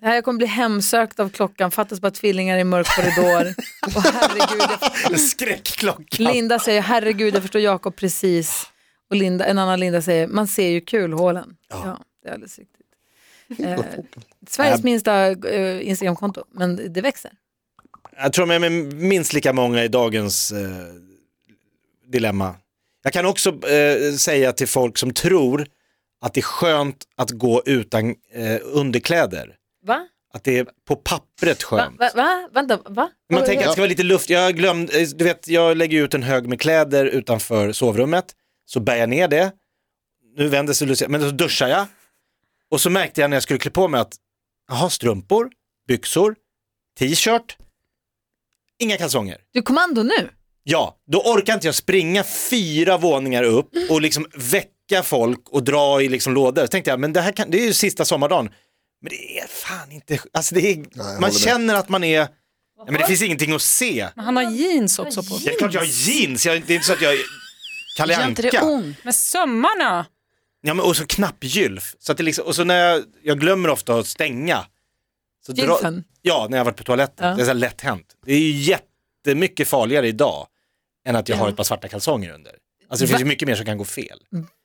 det 0.00 0.06
här 0.06 0.14
jag 0.14 0.24
kommer 0.24 0.38
bli 0.38 0.46
hemsökt 0.46 1.20
av 1.20 1.28
klockan. 1.30 1.70
Fattas 1.70 2.00
bara 2.00 2.10
tvillingar 2.10 2.58
i 2.58 2.64
mörk 2.64 2.86
korridor. 2.86 3.54
Och 3.96 4.02
herregud, 4.02 4.70
jag 5.10 5.20
Skräckklockan. 5.20 6.32
Linda 6.32 6.58
säger 6.58 6.80
herregud 6.82 7.34
jag 7.34 7.42
förstår 7.42 7.60
Jakob 7.62 7.96
precis. 7.96 8.66
Och 9.10 9.16
Linda, 9.16 9.44
en 9.44 9.58
annan 9.58 9.80
Linda 9.80 10.02
säger 10.02 10.26
man 10.26 10.46
ser 10.48 10.68
ju 10.68 10.80
kulhålen. 10.80 11.56
Ja, 11.70 11.98
det 12.22 12.28
är 12.28 12.32
alldeles 12.32 12.58
riktigt. 12.58 12.77
Eh, 13.58 13.80
Sveriges 14.48 14.78
Äh. 14.80 14.84
minsta 14.84 15.30
eh, 15.48 15.88
Instagramkonto, 15.88 16.44
men 16.52 16.92
det 16.92 17.00
växer. 17.00 17.30
Jag 18.16 18.32
tror 18.32 18.46
med 18.46 18.72
minst 18.94 19.32
lika 19.32 19.52
många 19.52 19.84
i 19.84 19.88
dagens 19.88 20.52
eh, 20.52 20.68
dilemma. 22.12 22.54
Jag 23.02 23.12
kan 23.12 23.26
också 23.26 23.68
eh, 23.68 24.12
säga 24.12 24.52
till 24.52 24.68
folk 24.68 24.98
som 24.98 25.12
tror 25.14 25.66
att 26.20 26.34
det 26.34 26.40
är 26.40 26.42
skönt 26.42 27.04
att 27.16 27.30
gå 27.30 27.62
utan 27.66 28.08
eh, 28.32 28.58
underkläder. 28.62 29.54
Va? 29.86 30.08
Att 30.34 30.44
det 30.44 30.58
är 30.58 30.66
på 30.88 30.96
pappret 30.96 31.62
Va? 31.72 31.78
skönt. 31.78 31.98
Va? 32.00 32.10
Va? 32.14 32.48
Vänta, 32.52 32.76
va? 32.76 33.10
Man 33.30 33.40
Va- 33.40 33.46
tänker 33.46 33.62
att 33.62 33.68
det 33.68 33.72
ska 33.72 33.80
vara 33.80 33.88
lite 33.88 34.02
luft. 34.02 34.30
Jag 34.30 34.56
glömde, 34.56 35.00
eh, 35.00 35.08
du 35.08 35.24
vet, 35.24 35.48
jag 35.48 35.76
lägger 35.76 36.02
ut 36.04 36.14
en 36.14 36.22
hög 36.22 36.46
med 36.48 36.60
kläder 36.60 37.06
utanför 37.06 37.72
sovrummet. 37.72 38.24
Så 38.66 38.80
bär 38.80 38.96
jag 38.96 39.08
ner 39.08 39.28
det. 39.28 39.52
Nu 40.36 40.48
vänder 40.48 40.72
sig 40.72 40.86
Lucia, 40.88 41.08
men 41.08 41.20
så 41.20 41.30
duschar 41.30 41.68
jag. 41.68 41.86
Och 42.70 42.80
så 42.80 42.90
märkte 42.90 43.20
jag 43.20 43.30
när 43.30 43.36
jag 43.36 43.42
skulle 43.42 43.58
klä 43.58 43.70
på 43.70 43.88
mig 43.88 44.00
att, 44.00 44.16
jaha, 44.68 44.90
strumpor, 44.90 45.50
byxor, 45.88 46.34
t-shirt, 46.98 47.56
inga 48.78 48.96
kalsonger. 48.96 49.38
Du 49.52 49.58
är 49.58 49.62
kommando 49.62 50.02
nu? 50.02 50.30
Ja, 50.62 50.96
då 51.06 51.20
orkar 51.20 51.54
inte 51.54 51.66
jag 51.66 51.74
springa 51.74 52.24
fyra 52.24 52.98
våningar 52.98 53.42
upp 53.42 53.70
och 53.90 54.00
liksom 54.00 54.26
väcka 54.34 55.02
folk 55.02 55.48
och 55.48 55.62
dra 55.64 56.02
i 56.02 56.08
liksom 56.08 56.34
lådor. 56.34 56.62
Så 56.62 56.68
tänkte 56.68 56.90
jag, 56.90 57.00
men 57.00 57.12
det 57.12 57.20
här 57.20 57.32
kan, 57.32 57.50
det 57.50 57.60
är 57.62 57.66
ju 57.66 57.72
sista 57.72 58.04
sommardagen. 58.04 58.50
Men 59.02 59.10
det 59.10 59.38
är 59.38 59.46
fan 59.46 59.92
inte, 59.92 60.18
alltså 60.32 60.54
det 60.54 60.60
är, 60.60 60.76
håller 60.76 61.12
man 61.12 61.20
med. 61.20 61.34
känner 61.34 61.74
att 61.74 61.88
man 61.88 62.04
är, 62.04 62.18
ja, 62.18 62.28
men 62.84 62.94
det 62.94 63.06
finns 63.06 63.22
ingenting 63.22 63.52
att 63.52 63.62
se. 63.62 64.08
Men 64.16 64.24
han 64.24 64.36
har 64.36 64.50
jeans 64.50 64.98
också 64.98 65.22
på 65.22 65.34
Ja, 65.34 65.40
Det 65.44 65.50
är 65.50 65.58
klart 65.58 65.74
jag 65.74 65.80
har 65.80 65.86
jeans, 65.86 66.46
jag, 66.46 66.62
det 66.66 66.72
är 66.72 66.74
inte 66.74 66.86
så 66.86 66.92
att 66.92 67.02
jag 67.02 67.12
är 67.12 67.20
Kalle 67.96 68.12
Gör 68.12 68.28
inte 68.28 68.42
det 68.42 68.58
Anka. 68.58 68.94
Med 69.02 69.14
sömmarna. 69.14 70.06
Ja, 70.60 70.74
men 70.74 70.84
och 70.86 70.96
så 70.96 71.06
knappgylf. 71.06 71.94
Så 71.98 72.12
att 72.12 72.18
det 72.18 72.24
liksom, 72.24 72.46
och 72.46 72.54
så 72.54 72.64
när 72.64 72.76
jag, 72.88 73.04
jag 73.22 73.40
glömmer 73.40 73.68
ofta 73.68 73.94
att 73.94 74.06
stänga. 74.06 74.64
Så 75.46 75.52
dra-? 75.52 76.02
Ja, 76.22 76.46
när 76.50 76.58
jag 76.58 76.64
varit 76.64 76.76
på 76.76 76.84
toaletten. 76.84 77.28
Ja. 77.28 77.34
Det 77.36 77.42
är 77.42 77.46
så 77.46 77.52
lätt 77.52 77.80
hänt. 77.80 78.06
Det 78.26 78.32
är 78.32 78.38
ju 78.38 78.50
jättemycket 78.50 79.68
farligare 79.68 80.08
idag 80.08 80.46
än 81.06 81.16
att 81.16 81.28
jag 81.28 81.36
Ja. 81.38 81.42
har 81.42 81.48
ett 81.48 81.56
par 81.56 81.64
svarta 81.64 81.88
kalsonger 81.88 82.32
under. 82.32 82.52
Alltså 82.88 83.04
det 83.04 83.12
Va? 83.12 83.18
finns 83.18 83.20
ju 83.20 83.28
mycket 83.28 83.48
mer 83.48 83.54
som 83.54 83.66
kan 83.66 83.78
gå 83.78 83.84
fel. 83.84 84.18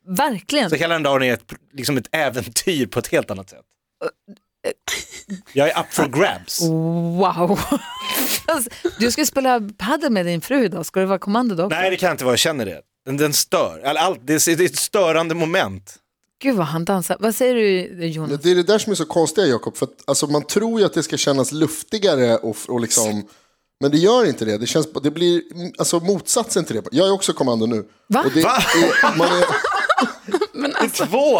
Verkligen. 0.07 0.69
Så 0.69 0.75
hela 0.75 0.93
den 0.93 1.03
dagen 1.03 1.23
är 1.23 1.33
ett, 1.33 1.53
liksom 1.73 1.97
ett 1.97 2.07
äventyr 2.11 2.85
på 2.87 2.99
ett 2.99 3.07
helt 3.07 3.31
annat 3.31 3.49
sätt. 3.49 3.65
Jag 5.53 5.69
är 5.69 5.79
up 5.79 5.93
for 5.93 6.07
grabs. 6.07 6.61
Wow. 6.61 7.59
Alltså, 8.45 8.69
du 8.99 9.11
ska 9.11 9.25
spela 9.25 9.61
padel 9.77 10.11
med 10.11 10.25
din 10.25 10.41
fru 10.41 10.65
idag, 10.65 10.85
ska 10.85 10.99
du 10.99 11.05
vara 11.05 11.19
kommando 11.19 11.55
då? 11.55 11.67
Nej 11.67 11.89
det 11.89 11.95
kan 11.97 12.11
inte 12.11 12.23
vara, 12.25 12.31
jag 12.33 12.39
känner 12.39 12.65
det. 12.65 12.81
Den, 13.05 13.17
den 13.17 13.33
stör, 13.33 13.79
Eller 13.79 14.01
allt, 14.01 14.19
det, 14.23 14.33
är, 14.33 14.55
det 14.55 14.63
är 14.63 14.65
ett 14.65 14.77
störande 14.77 15.35
moment. 15.35 15.99
Gud 16.41 16.55
vad 16.55 16.65
han 16.65 16.85
dansar. 16.85 17.17
Vad 17.19 17.35
säger 17.35 17.55
du 17.55 18.05
Jonas? 18.07 18.41
Det 18.41 18.51
är 18.51 18.55
det 18.55 18.63
där 18.63 18.79
som 18.79 18.91
är 18.91 18.95
så 18.95 19.05
konstiga 19.05 19.47
Jakob, 19.47 19.77
för 19.77 19.85
att, 19.85 20.03
alltså, 20.05 20.27
man 20.27 20.43
tror 20.43 20.79
ju 20.79 20.85
att 20.85 20.93
det 20.93 21.03
ska 21.03 21.17
kännas 21.17 21.51
luftigare 21.51 22.37
och, 22.37 22.57
och 22.67 22.81
liksom, 22.81 23.27
men 23.79 23.91
det 23.91 23.97
gör 23.97 24.25
inte 24.25 24.45
det. 24.45 24.57
Det, 24.57 24.67
känns, 24.67 24.87
det 25.03 25.11
blir 25.11 25.41
alltså, 25.77 25.99
motsatsen 25.99 26.65
till 26.65 26.75
det. 26.75 26.83
Jag 26.91 27.07
är 27.07 27.11
också 27.11 27.33
kommando 27.33 27.65
nu. 27.65 27.85
Va? 28.07 28.23
Och 28.25 28.31
det 28.33 28.43
Va? 28.43 28.57
Är, 29.03 29.17
man, 30.53 30.71
är, 30.71 30.89
Två! 31.07 31.39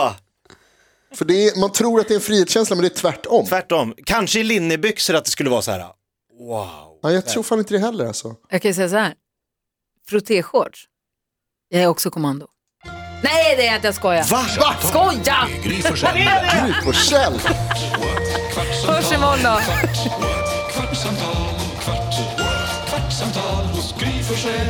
för 1.15 1.25
det 1.25 1.48
är, 1.48 1.60
man 1.60 1.72
tror 1.72 2.00
att 2.00 2.08
det 2.08 2.13
är 2.13 2.15
en 2.15 2.22
frihetskänsla, 2.22 2.75
men 2.75 2.84
det 2.84 2.88
är 2.88 3.00
tvärtom. 3.00 3.46
Tvärtom, 3.46 3.93
kanske 4.05 4.39
i 4.39 4.43
linnebyxor 4.43 5.13
att 5.13 5.25
det 5.25 5.32
skulle 5.32 5.50
vara 5.50 5.62
så 5.62 5.72
här. 5.72 5.79
wow. 6.39 7.00
Ja, 7.01 7.12
jag 7.12 7.27
tror 7.27 7.43
fan 7.43 7.60
inte 7.60 7.74
det 7.74 7.79
heller 7.79 8.05
alltså. 8.05 8.36
Jag 8.50 8.62
kan 8.62 8.74
säga 8.74 8.89
så 8.89 8.96
här. 8.96 9.13
Frottéshorts. 10.08 10.88
Jag 11.74 11.84
är 11.84 11.88
också 11.88 12.12
kommando. 12.12 12.48
Nej 13.24 13.56
det 13.58 13.68
är 13.68 13.75
inte, 13.75 13.88
jag 13.88 13.96
skojar. 13.96 14.24
Va? 14.24 14.46
Va? 14.60 14.75
Skoja! 14.82 15.48
Gry 15.63 15.82
Forssell. 15.82 16.13
Gry 16.15 16.74
Forssell! 16.84 17.34
Hörs 18.88 19.12
imorgon 19.12 19.39
då. 19.44 19.60
kvartsamtal, 20.74 21.56
kvart, 21.84 22.13
what? 22.38 22.89
kvartsamtal 22.89 23.65
hos 23.65 23.96
Gry 24.00 24.24
Forssell 24.24 24.70